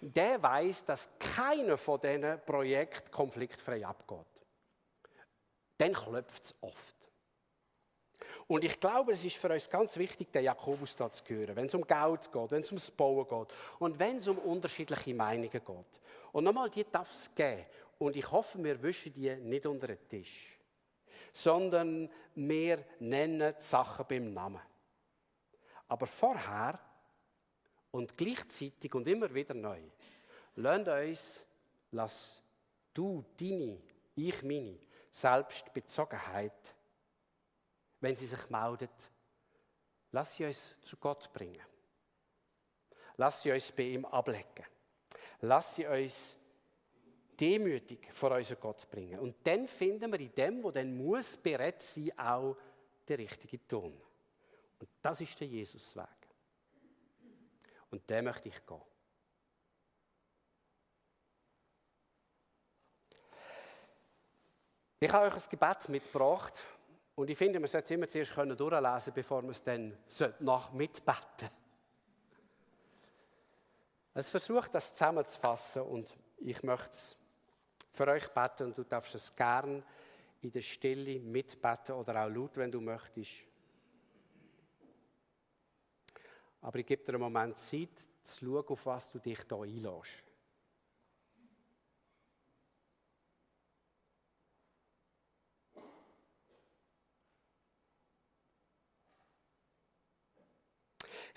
der 0.00 0.42
weiß, 0.42 0.84
dass 0.86 1.08
keiner 1.18 1.76
von 1.76 2.00
diesen 2.00 2.40
Projekten 2.44 3.10
konfliktfrei 3.10 3.84
abgeht. 3.84 4.46
Dann 5.76 5.92
klopft 5.92 6.44
es 6.46 6.54
oft. 6.60 6.99
Und 8.50 8.64
ich 8.64 8.80
glaube, 8.80 9.12
es 9.12 9.24
ist 9.24 9.36
für 9.36 9.48
uns 9.48 9.70
ganz 9.70 9.96
wichtig, 9.96 10.32
den 10.32 10.42
Jakobus 10.42 10.96
da 10.96 11.08
zu 11.12 11.22
hören, 11.28 11.54
wenn 11.54 11.66
es 11.66 11.74
um 11.76 11.86
Geld 11.86 12.32
geht, 12.32 12.50
wenn 12.50 12.62
es 12.62 12.72
ums 12.72 12.90
Bauen 12.90 13.24
geht 13.28 13.56
und 13.78 13.96
wenn 13.96 14.16
es 14.16 14.26
um 14.26 14.38
unterschiedliche 14.38 15.14
Meinungen 15.14 15.48
geht. 15.48 16.00
Und 16.32 16.42
nochmal, 16.42 16.68
die 16.68 16.84
darf 16.90 17.08
es 17.12 17.32
geben. 17.32 17.64
Und 18.00 18.16
ich 18.16 18.28
hoffe, 18.28 18.60
wir 18.64 18.82
wischen 18.82 19.12
die 19.12 19.32
nicht 19.36 19.66
unter 19.66 19.86
den 19.86 20.08
Tisch, 20.08 20.58
sondern 21.32 22.10
wir 22.34 22.84
nennen 22.98 23.54
die 23.56 23.62
Sachen 23.62 24.04
beim 24.08 24.34
Namen. 24.34 24.62
Aber 25.86 26.08
vorher 26.08 26.76
und 27.92 28.16
gleichzeitig 28.16 28.92
und 28.96 29.06
immer 29.06 29.32
wieder 29.32 29.54
neu, 29.54 29.78
lernt 30.56 30.88
uns, 30.88 31.46
lass 31.92 32.42
du 32.92 33.24
deine, 33.38 33.78
ich 34.16 34.42
meine, 34.42 34.76
Selbstbezogenheit 35.08 36.74
wenn 38.00 38.14
sie 38.14 38.26
sich 38.26 38.48
meldet, 38.50 38.90
lass 40.12 40.34
sie 40.34 40.44
uns 40.46 40.76
zu 40.82 40.96
Gott 40.96 41.32
bringen. 41.32 41.62
Lass 43.16 43.42
sie 43.42 43.52
uns 43.52 43.70
bei 43.72 43.82
ihm 43.82 44.04
ablegen. 44.06 44.64
Lass 45.42 45.74
sie 45.74 45.86
uns 45.86 46.36
demütig 47.38 48.12
vor 48.12 48.30
unseren 48.32 48.60
Gott 48.60 48.90
bringen. 48.90 49.18
Und 49.20 49.36
dann 49.46 49.66
finden 49.66 50.10
wir 50.10 50.20
in 50.20 50.34
dem, 50.34 50.62
wo 50.62 50.70
dann 50.70 50.96
muss 50.96 51.36
bereit 51.36 51.82
sein, 51.82 52.18
auch 52.18 52.56
den 53.08 53.16
richtigen 53.16 53.66
Ton. 53.66 54.00
Und 54.78 54.88
das 55.02 55.20
ist 55.20 55.38
der 55.38 55.48
Jesusweg. 55.48 56.06
Und 57.90 58.08
den 58.08 58.24
möchte 58.24 58.48
ich 58.48 58.66
gehen. 58.66 58.80
Ich 65.02 65.10
habe 65.10 65.26
euch 65.26 65.34
ein 65.34 65.50
Gebet 65.50 65.88
mitgebracht 65.88 66.60
und 67.20 67.28
ich 67.28 67.36
finde, 67.36 67.60
man 67.60 67.68
sollte 67.68 67.84
es 67.84 67.90
immer 67.90 68.08
zuerst 68.08 68.32
können 68.32 68.56
durchlesen, 68.56 69.12
bevor 69.12 69.42
man 69.42 69.50
es 69.50 69.62
dann 69.62 69.94
nach 70.38 70.72
mitbeten 70.72 71.50
Es 74.14 74.30
versucht, 74.30 74.74
das 74.74 74.94
zusammenzufassen 74.94 75.82
und 75.82 76.16
ich 76.38 76.62
möchte 76.62 76.92
es 76.92 77.16
für 77.92 78.08
euch 78.08 78.26
beten 78.28 78.68
und 78.68 78.78
du 78.78 78.84
darfst 78.84 79.14
es 79.14 79.36
gern 79.36 79.84
in 80.40 80.50
der 80.50 80.62
Stille 80.62 81.20
mitbeten 81.20 81.94
oder 81.94 82.24
auch 82.24 82.30
laut, 82.30 82.56
wenn 82.56 82.72
du 82.72 82.80
möchtest. 82.80 83.46
Aber 86.62 86.78
ich 86.78 86.86
gebe 86.86 87.04
dir 87.04 87.12
einen 87.12 87.22
Moment 87.22 87.58
Zeit, 87.58 87.90
zu 88.22 88.46
schauen, 88.46 88.64
auf 88.66 88.86
was 88.86 89.10
du 89.10 89.18
dich 89.18 89.40
hier 89.46 89.58
einlässt. 89.58 90.29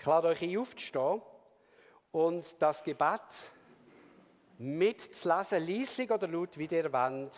Ich 0.04 0.06
lade 0.06 0.28
euch 0.28 0.42
ein, 0.42 0.58
aufzustehen 0.58 1.22
und 2.12 2.60
das 2.60 2.84
Gebet 2.84 3.22
mitzulesen, 4.58 5.66
leislich 5.66 6.10
oder 6.10 6.28
laut, 6.28 6.58
wie 6.58 6.66
ihr 6.66 6.92
wollt. 6.92 7.32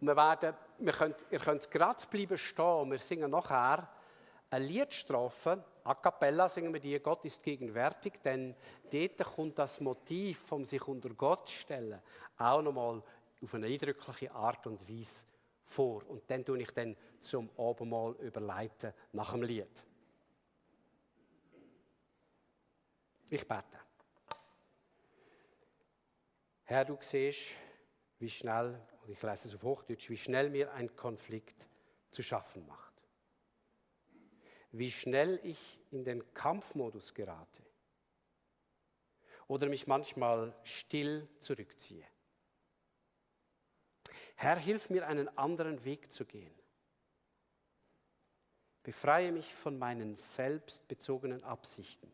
Und 0.00 0.06
wir 0.06 0.16
werden, 0.16 0.54
wir 0.78 0.92
könnt, 0.94 1.26
ihr 1.30 1.38
könnt 1.38 1.70
gerade 1.70 2.06
bleiben 2.06 2.38
stehen 2.38 2.64
und 2.64 2.92
wir 2.92 2.98
singen 2.98 3.30
nachher 3.30 3.86
eine 4.48 4.64
Liedstrophe, 4.64 5.62
a 5.84 5.94
cappella 5.94 6.48
singen 6.48 6.72
wir 6.72 6.80
die, 6.80 6.98
Gott 7.00 7.22
ist 7.26 7.42
gegenwärtig, 7.42 8.14
denn 8.24 8.56
dort 8.90 9.18
kommt 9.36 9.58
das 9.58 9.78
Motiv 9.78 10.38
vom 10.46 10.64
sich 10.64 10.88
unter 10.88 11.10
Gott 11.10 11.50
stellen 11.50 12.00
auch 12.38 12.62
nochmal 12.62 13.02
auf 13.42 13.54
eine 13.54 13.66
eindrückliche 13.66 14.32
Art 14.32 14.66
und 14.66 14.88
Weise 14.88 15.26
vor. 15.66 16.00
Und 16.08 16.22
dann 16.30 16.46
tue 16.46 16.62
ich 16.62 16.70
dann 16.70 16.96
zum 17.20 17.50
Abendmahl 17.58 18.12
überleiten 18.22 18.94
nach 19.12 19.32
dem 19.32 19.42
Lied. 19.42 19.84
Ich 23.32 23.46
bete. 23.46 23.78
Herr, 26.64 26.84
du 26.84 26.98
siehst, 27.00 27.52
wie 28.18 28.28
schnell, 28.28 28.84
und 29.02 29.10
ich 29.10 29.22
lese 29.22 29.46
es 29.46 29.54
auf 29.54 29.62
Hochdeutsch, 29.62 30.10
wie 30.10 30.16
schnell 30.16 30.50
mir 30.50 30.72
ein 30.72 30.96
Konflikt 30.96 31.68
zu 32.10 32.22
schaffen 32.22 32.66
macht. 32.66 32.92
Wie 34.72 34.90
schnell 34.90 35.38
ich 35.44 35.80
in 35.92 36.04
den 36.04 36.34
Kampfmodus 36.34 37.14
gerate 37.14 37.62
oder 39.46 39.68
mich 39.68 39.86
manchmal 39.86 40.52
still 40.64 41.28
zurückziehe. 41.38 42.06
Herr, 44.34 44.58
hilf 44.58 44.90
mir, 44.90 45.06
einen 45.06 45.28
anderen 45.38 45.84
Weg 45.84 46.12
zu 46.12 46.24
gehen. 46.24 46.54
Befreie 48.82 49.30
mich 49.30 49.54
von 49.54 49.78
meinen 49.78 50.16
selbstbezogenen 50.16 51.44
Absichten 51.44 52.12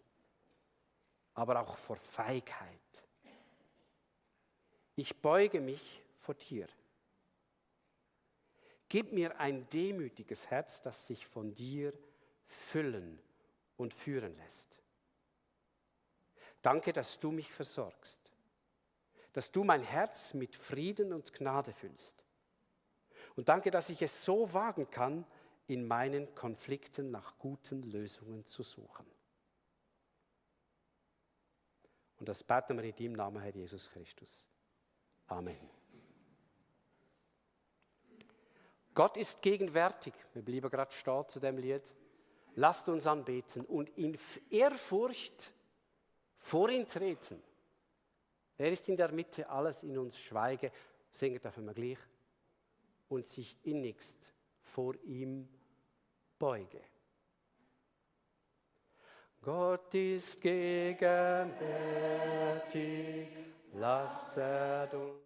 aber 1.37 1.61
auch 1.61 1.77
vor 1.77 1.97
Feigheit. 1.97 2.81
Ich 4.97 5.15
beuge 5.21 5.61
mich 5.61 6.03
vor 6.19 6.35
dir. 6.35 6.67
Gib 8.89 9.13
mir 9.13 9.39
ein 9.39 9.69
demütiges 9.69 10.51
Herz, 10.51 10.81
das 10.81 11.07
sich 11.07 11.27
von 11.27 11.55
dir 11.55 11.93
füllen 12.47 13.21
und 13.77 13.93
führen 13.93 14.35
lässt. 14.39 14.79
Danke, 16.63 16.93
dass 16.93 17.21
du 17.21 17.31
mich 17.31 17.53
versorgst, 17.53 18.19
dass 19.35 19.53
du 19.53 19.63
mein 19.63 19.83
Herz 19.83 20.33
mit 20.33 20.57
Frieden 20.57 21.13
und 21.13 21.33
Gnade 21.35 21.73
füllst. 21.75 22.15
Und 23.37 23.51
danke, 23.51 23.71
dass 23.71 23.91
ich 23.91 24.01
es 24.01 24.25
so 24.25 24.53
wagen 24.55 24.91
kann, 24.91 25.27
in 25.67 25.87
meinen 25.87 26.35
Konflikten 26.35 27.11
nach 27.11 27.37
guten 27.39 27.83
Lösungen 27.83 28.47
zu 28.47 28.63
suchen. 28.63 29.16
Und 32.19 32.29
das 32.29 32.43
beten 32.43 32.77
wir 32.77 32.85
in 32.85 32.97
deinem 32.97 33.13
Namen, 33.13 33.43
Herr 33.43 33.55
Jesus 33.55 33.91
Christus. 33.91 34.47
Amen. 35.29 35.71
Gott 38.95 39.17
ist 39.19 39.43
gegenwärtig. 39.43 40.15
Wir 40.33 40.43
bleiben 40.43 40.71
gerade 40.71 40.93
stehen 40.93 41.29
zu 41.29 41.39
dem 41.39 41.59
Lied. 41.59 41.83
Lasst 42.55 42.89
uns 42.89 43.07
anbeten 43.07 43.67
und 43.67 43.91
in 43.99 44.19
Ehrfurcht 44.49 45.53
vor 46.39 46.71
ihn 46.71 46.87
treten. 46.87 47.43
Er 48.57 48.71
ist 48.71 48.89
in 48.89 48.97
der 48.97 49.13
Mitte, 49.13 49.49
alles 49.51 49.83
in 49.83 49.99
uns 49.99 50.19
schweige, 50.19 50.73
singen 51.11 51.41
dürfen 51.41 51.67
wir 51.67 51.75
gleich, 51.75 51.99
und 53.09 53.27
sich 53.27 53.57
innigst 53.65 54.33
vor 54.63 54.95
ihm 55.05 55.47
beuge. 56.39 56.81
Gott 59.47 59.95
ist 59.95 60.41
gegenwärtig, 60.41 61.55
lasset 63.75 64.93
uns. 64.93 65.26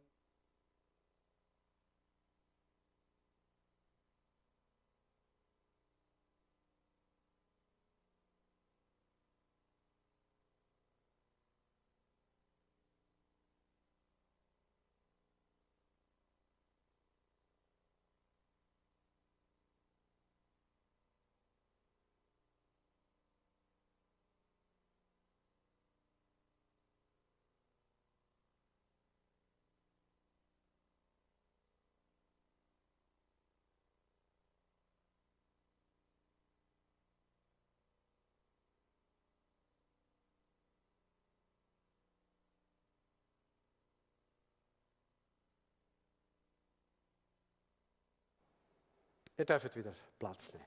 Ihr 49.41 49.47
dürft 49.47 49.75
wieder 49.75 49.95
Platz 50.19 50.53
nehmen. 50.53 50.67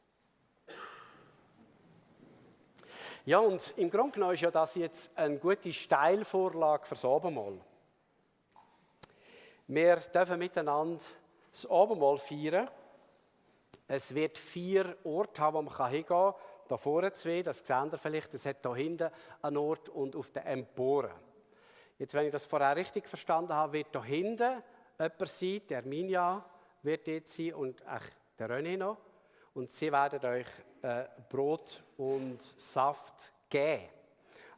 Ja, 3.24 3.38
und 3.38 3.72
im 3.78 3.92
Grunde 3.92 4.14
genommen 4.14 4.34
ist 4.34 4.42
ja 4.42 4.50
das 4.50 4.74
jetzt 4.74 5.12
eine 5.16 5.38
gute 5.38 5.72
Steilvorlage 5.72 6.88
fürs 6.88 7.06
Abendmahl. 7.06 7.62
Wir 9.68 9.98
dürfen 9.98 10.40
miteinander 10.40 11.04
das 11.52 11.70
Abendmahl 11.70 12.18
feiern. 12.18 12.68
Es 13.88 14.12
wird 14.16 14.40
vier 14.40 14.98
Orte 15.04 15.40
haben, 15.40 15.58
wo 15.58 15.62
man 15.62 15.78
hingehen 15.92 16.08
kann. 16.08 16.34
Da 16.68 16.76
vorne 16.76 17.14
zwei, 17.14 17.44
das 17.44 17.60
seht 17.60 17.94
ihr 17.94 17.98
vielleicht, 18.00 18.34
es 18.34 18.48
hat 18.48 18.58
hier 18.64 18.74
hinten 18.74 19.12
einen 19.44 19.58
Ort 19.58 19.90
und 19.90 20.16
auf 20.16 20.32
der 20.32 20.48
Empore. 20.48 21.12
Jetzt, 22.00 22.16
wenn 22.16 22.26
ich 22.26 22.32
das 22.32 22.48
vorher 22.48 22.76
richtig 22.76 23.08
verstanden 23.08 23.54
habe, 23.54 23.74
wird 23.74 23.90
hier 23.92 24.04
hinten 24.04 24.64
jemand 24.98 25.28
sein, 25.28 25.62
der 25.70 25.84
Minja 25.84 26.44
wird 26.82 27.08
dort 27.08 27.28
sein 27.28 27.54
und 27.54 27.86
der 28.38 28.50
René 28.50 28.78
noch. 28.78 28.98
Und 29.54 29.72
sie 29.72 29.92
werden 29.92 30.24
euch 30.26 30.48
äh, 30.82 31.06
Brot 31.30 31.84
und 31.98 32.42
Saft 32.42 33.32
geben. 33.50 33.90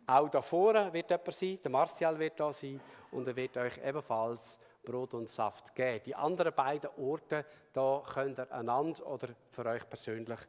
Auch 0.07 0.29
da 0.29 0.41
vorne 0.41 0.93
wird 0.93 1.09
jemand 1.09 1.33
sein, 1.33 1.59
der 1.63 1.71
Martial 1.71 2.19
wird 2.19 2.39
da 2.39 2.53
sein 2.53 2.79
und 3.11 3.27
er 3.27 3.35
wird 3.35 3.57
euch 3.57 3.77
ebenfalls 3.83 4.59
Brot 4.83 5.15
und 5.15 5.29
Saft 5.29 5.73
geben. 5.73 6.03
Die 6.05 6.15
anderen 6.15 6.53
beiden 6.53 6.89
Orte, 6.97 7.45
da 7.73 8.03
könnt 8.13 8.39
ihr 8.39 8.51
einander 8.51 9.05
oder 9.07 9.29
für 9.51 9.65
euch 9.65 9.89
persönlich 9.89 10.39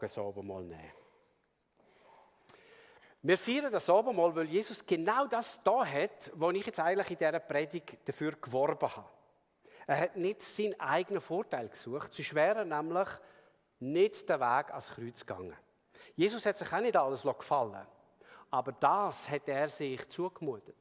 das 0.00 0.18
Abendmahl 0.18 0.64
nehmen. 0.64 0.92
Wir 3.22 3.38
feiern 3.38 3.72
das 3.72 3.88
Abendmahl, 3.88 4.34
weil 4.34 4.46
Jesus 4.46 4.84
genau 4.84 5.26
das 5.26 5.60
da 5.62 5.84
hat, 5.84 6.30
was 6.34 6.54
ich 6.54 6.66
jetzt 6.66 6.80
eigentlich 6.80 7.10
in 7.10 7.16
dieser 7.16 7.40
Predigt 7.40 8.06
dafür 8.06 8.32
geworben 8.32 8.88
habe. 8.88 9.08
Er 9.86 10.00
hat 10.00 10.16
nicht 10.16 10.40
seinen 10.40 10.78
eigenen 10.80 11.20
Vorteil 11.20 11.68
gesucht. 11.68 12.14
Sonst 12.14 12.34
wäre 12.34 12.60
er 12.60 12.64
nämlich 12.64 13.08
nicht 13.80 14.28
den 14.28 14.40
Weg 14.40 14.70
ans 14.70 14.88
Kreuz 14.88 15.20
gegangen. 15.20 15.56
Jesus 16.16 16.44
hat 16.46 16.56
sich 16.56 16.72
auch 16.72 16.80
nicht 16.80 16.96
alles 16.96 17.22
gefallen. 17.22 17.86
Aber 18.50 18.72
das 18.72 19.28
hat 19.28 19.48
er 19.48 19.68
sich 19.68 20.08
zugemutet. 20.08 20.76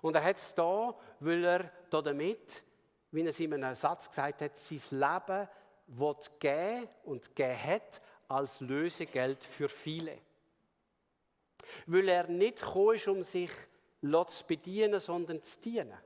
Und 0.00 0.14
er 0.14 0.24
hat 0.24 0.36
es 0.36 0.54
da, 0.54 0.94
weil 1.18 1.44
er 1.44 1.70
damit, 1.90 2.62
wie 3.10 3.22
er 3.22 3.26
es 3.26 3.40
in 3.40 3.52
einem 3.52 3.74
Satz 3.74 4.08
gesagt 4.08 4.40
hat, 4.40 4.56
sein 4.56 4.80
Leben 4.90 5.48
geben 6.38 6.88
und 7.04 7.34
geben 7.34 7.64
hat 7.64 8.00
als 8.28 8.60
Lösegeld 8.60 9.42
für 9.44 9.68
viele. 9.68 10.18
Weil 11.86 12.08
er 12.08 12.28
nicht 12.28 12.60
gekommen 12.60 12.94
ist, 12.94 13.08
um 13.08 13.22
sich 13.22 13.50
zu 14.00 14.46
bedienen, 14.46 15.00
sondern 15.00 15.42
zu 15.42 15.60
dienen. 15.60 15.98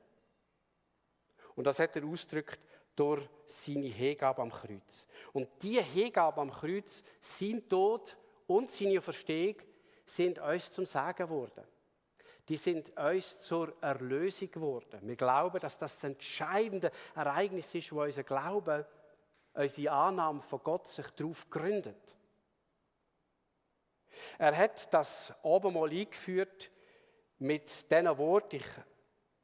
Und 1.55 1.65
das 1.65 1.79
hat 1.79 1.95
er 1.95 2.05
ausgedrückt 2.05 2.59
durch 2.95 3.27
seine 3.45 3.87
Hingabe 3.87 4.41
am 4.41 4.51
Kreuz. 4.51 5.07
Und 5.33 5.49
diese 5.61 5.81
Hingabe 5.81 6.41
am 6.41 6.51
Kreuz, 6.51 7.03
sein 7.19 7.67
Tod 7.67 8.17
und 8.47 8.69
seine 8.69 9.01
Verstehung 9.01 9.55
sind 10.05 10.39
uns 10.39 10.71
zum 10.71 10.85
Sagen 10.85 11.27
geworden. 11.27 11.63
Die 12.47 12.55
sind 12.57 12.95
uns 12.97 13.39
zur 13.39 13.73
Erlösung 13.81 14.51
geworden. 14.51 14.99
Wir 15.03 15.15
glauben, 15.15 15.59
dass 15.59 15.77
das, 15.77 15.93
das 15.95 16.03
entscheidende 16.03 16.91
Ereignis 17.15 17.73
ist, 17.73 17.91
wo 17.91 18.03
unser 18.03 18.23
Glaube, 18.23 18.85
unsere 19.53 19.91
Annahme 19.91 20.41
von 20.41 20.61
Gott 20.63 20.87
sich 20.87 21.09
darauf 21.11 21.49
gründet. 21.49 22.15
Er 24.37 24.55
hat 24.55 24.93
das 24.93 25.33
Abendmahl 25.43 25.89
eingeführt 25.89 26.71
mit 27.39 27.89
diesen 27.91 28.17
Worten. 28.17 28.57
Ich 28.57 28.65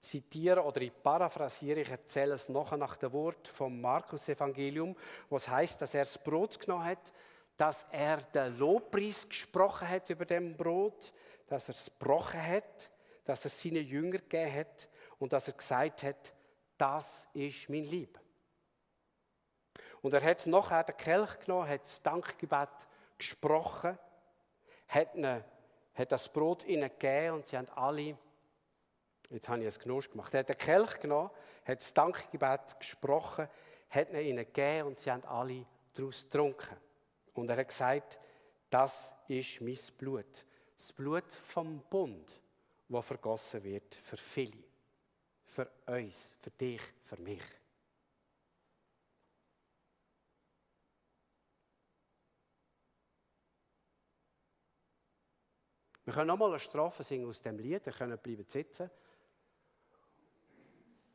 zitiere 0.01 0.63
oder 0.63 0.81
ich 0.81 0.91
paraphrasiere, 1.01 1.81
ich 1.81 1.89
erzähle 1.89 2.33
es 2.33 2.49
noch 2.49 2.75
nach 2.75 2.97
dem 2.97 3.13
Wort 3.13 3.47
vom 3.47 3.79
Markus-Evangelium, 3.79 4.95
was 5.29 5.47
heißt, 5.47 5.81
dass 5.81 5.93
er 5.93 6.05
das 6.05 6.17
Brot 6.17 6.59
genommen 6.59 6.85
hat, 6.85 7.13
dass 7.55 7.85
er 7.91 8.17
den 8.17 8.57
Lobpreis 8.57 9.29
gesprochen 9.29 9.87
hat 9.87 10.09
über 10.09 10.25
dem 10.25 10.57
Brot, 10.57 11.13
dass 11.47 11.69
er 11.69 11.75
es 11.75 11.85
gebrochen 11.85 12.45
hat, 12.45 12.89
dass 13.23 13.41
er 13.41 13.45
es 13.45 13.61
seinen 13.61 13.85
Jünger 13.85 14.17
gegeben 14.17 14.53
hat 14.53 14.89
und 15.19 15.31
dass 15.31 15.47
er 15.47 15.53
gesagt 15.53 16.03
hat, 16.03 16.33
das 16.77 17.27
ist 17.33 17.69
mein 17.69 17.83
Lieb. 17.83 18.19
Und 20.01 20.13
er 20.15 20.23
hat 20.23 20.47
nachher 20.47 20.83
den 20.83 20.97
Kelch 20.97 21.39
genommen, 21.39 21.69
hat 21.69 21.85
das 21.85 22.01
Dankgebet 22.01 22.69
gesprochen, 23.19 23.99
hat, 24.87 25.13
ihnen, 25.13 25.43
hat 25.93 26.11
das 26.11 26.27
Brot 26.27 26.65
ihnen 26.65 26.89
gegeben 26.89 27.35
und 27.35 27.45
sie 27.45 27.57
haben 27.57 27.69
alle 27.75 28.17
Jetzt 29.31 29.47
habe 29.47 29.63
ich 29.63 29.73
ein 29.73 29.81
Genuss 29.81 30.09
gemacht. 30.09 30.33
Er 30.33 30.41
hat 30.41 30.49
den 30.49 30.57
Kelch 30.57 30.99
genommen, 30.99 31.29
hat 31.65 31.79
das 31.79 31.93
Dankgebet 31.93 32.77
gesprochen, 32.77 33.47
hat 33.89 34.09
ihn 34.09 34.19
ihnen 34.19 34.45
gegeben 34.45 34.89
und 34.89 34.99
sie 34.99 35.09
haben 35.09 35.23
alle 35.23 35.65
daraus 35.93 36.23
getrunken. 36.23 36.75
Und 37.33 37.49
er 37.49 37.57
hat 37.57 37.69
gesagt, 37.69 38.19
das 38.69 39.15
ist 39.29 39.61
mein 39.61 39.77
Blut. 39.97 40.45
Das 40.77 40.91
Blut 40.91 41.31
vom 41.31 41.81
Bund, 41.89 42.29
das 42.89 43.05
vergossen 43.05 43.63
wird 43.63 43.95
für 43.95 44.17
viele. 44.17 44.63
Für 45.45 45.69
uns, 45.85 46.35
für 46.41 46.51
dich, 46.51 46.81
für 47.03 47.17
mich. 47.21 47.43
Wir 56.03 56.13
können 56.13 56.27
nochmal 56.27 56.49
eine 56.49 56.59
Strophe 56.59 57.03
singen 57.03 57.29
aus 57.29 57.41
dem 57.41 57.59
Lied, 57.59 57.85
wir 57.85 57.93
können 57.93 58.17
bleiben 58.17 58.43
sitzen 58.43 58.89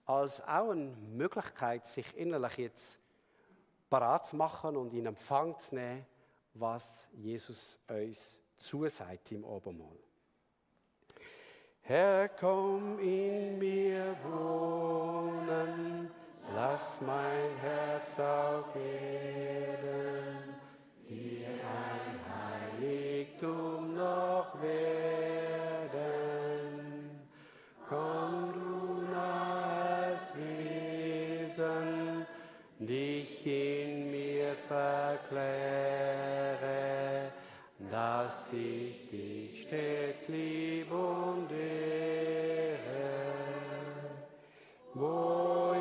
als 0.07 0.41
auch 0.43 0.71
eine 0.71 0.95
Möglichkeit, 1.13 1.85
sich 1.85 2.17
innerlich 2.17 2.59
jetzt 2.59 2.99
parat 3.91 4.27
zu 4.27 4.37
machen 4.37 4.77
und 4.77 4.95
in 4.95 5.07
Empfang 5.07 5.59
zu 5.59 5.75
nehmen, 5.75 6.07
was 6.55 7.09
Jesus 7.13 7.79
uns 7.89 8.41
zusagt 8.57 9.33
im 9.33 9.45
Obermahl. 9.45 9.99
Herr, 11.83 12.29
komm 12.29 12.99
in 12.99 13.59
mir 13.59 14.17
wohnen, 14.25 16.11
lass 16.55 17.01
mein 17.01 17.57
Herz 17.61 18.19
auf 18.19 18.75
Erden, 18.75 20.55
dir 21.09 21.47
ein 21.47 22.81
Heiligtum 22.81 23.95
noch 23.95 24.61
werden. 24.61 25.26
Verkläre, 34.69 35.47
dass 37.91 38.53
ich 38.53 39.09
dich 39.11 39.63
stets 39.63 40.29
lieb 40.29 40.91
und 40.91 41.51
ehre. 41.53 42.77
Wo 44.95 45.75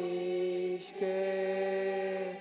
ich 0.00 0.94
gehe, 0.98 2.36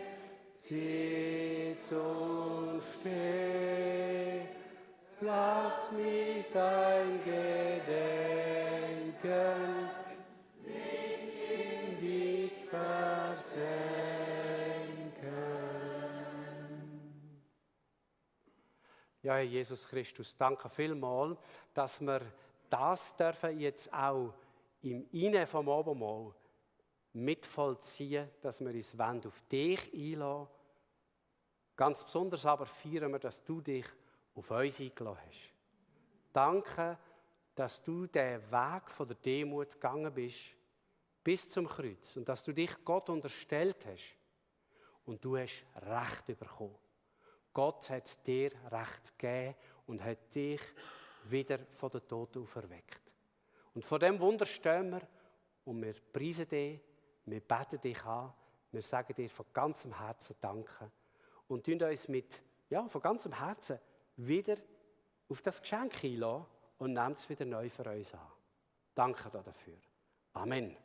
sitz 0.63 1.91
und 1.91 2.81
steh, 2.99 4.41
lass 5.21 5.91
mich 5.91 6.45
dein 6.53 7.19
Gedenken 7.25 8.15
Ja, 19.25 19.37
Herr 19.37 19.41
Jesus 19.41 19.87
Christus, 19.87 20.37
danke 20.37 20.69
vielmals, 20.69 21.39
dass 21.73 21.99
wir 21.99 22.21
das 22.69 23.15
dürfen 23.15 23.59
jetzt 23.59 23.91
auch 23.91 24.31
im 24.83 25.03
Inne 25.13 25.47
vom 25.47 25.67
Abendmahl 25.67 26.31
mitvollziehen, 27.13 28.29
dass 28.39 28.59
wir 28.61 28.71
uns 28.71 28.93
auf 28.99 29.41
dich 29.51 29.91
einlassen 29.91 30.47
Ganz 31.75 32.03
besonders 32.03 32.45
aber 32.45 32.67
feiern 32.67 33.13
wir, 33.13 33.17
dass 33.17 33.43
du 33.43 33.61
dich 33.61 33.87
auf 34.35 34.51
uns 34.51 34.79
eingeladen 34.79 35.17
hast. 35.25 35.53
Danke, 36.31 36.95
dass 37.55 37.81
du 37.81 38.05
den 38.05 38.39
Weg 38.51 38.91
von 38.91 39.07
der 39.07 39.17
Demut 39.17 39.71
gegangen 39.71 40.13
bist 40.13 40.51
bis 41.23 41.49
zum 41.49 41.67
Kreuz 41.67 42.15
und 42.15 42.29
dass 42.29 42.43
du 42.43 42.53
dich 42.53 42.71
Gott 42.85 43.09
unterstellt 43.09 43.83
hast 43.87 44.17
und 45.03 45.25
du 45.25 45.35
hast 45.35 45.65
Recht 45.77 46.27
bekommen. 46.27 46.84
Gott 47.55 47.89
hat 47.89 48.27
dir 48.27 48.51
Recht 48.69 49.17
gegeben 49.17 49.55
und 49.87 50.03
hat 50.03 50.35
dich 50.35 50.61
wieder 51.23 51.57
von 51.57 51.89
den 51.89 52.05
Toten 52.05 52.43
auferweckt. 52.43 53.01
Und 53.73 53.83
vor 53.83 53.97
dem 53.97 54.19
Wunder 54.19 54.45
stehen 54.45 54.91
wir 54.91 55.01
und 55.63 55.81
wir 55.81 55.95
preisen 56.13 56.47
dich, 56.47 56.81
wir 57.25 57.39
beten 57.39 57.79
dich 57.81 58.03
an, 58.03 58.33
wir 58.71 58.81
sagen 58.81 59.15
dir 59.15 59.29
von 59.29 59.45
ganzem 59.53 59.97
Herzen 59.97 60.35
Danke 60.41 60.91
und 61.47 61.65
tun 61.65 61.81
uns 61.81 62.07
mit, 62.09 62.41
ja, 62.69 62.87
von 62.89 63.01
ganzem 63.01 63.31
Herzen 63.31 63.79
wieder 64.17 64.57
auf 65.29 65.41
das 65.41 65.61
Geschenk 65.61 66.03
einladen 66.03 66.45
und 66.77 66.93
nehmen 66.93 67.13
es 67.13 67.29
wieder 67.29 67.45
neu 67.45 67.69
für 67.69 67.89
uns 67.89 68.13
an. 68.13 68.19
Danke 68.93 69.29
dafür. 69.29 69.77
Amen. 70.33 70.84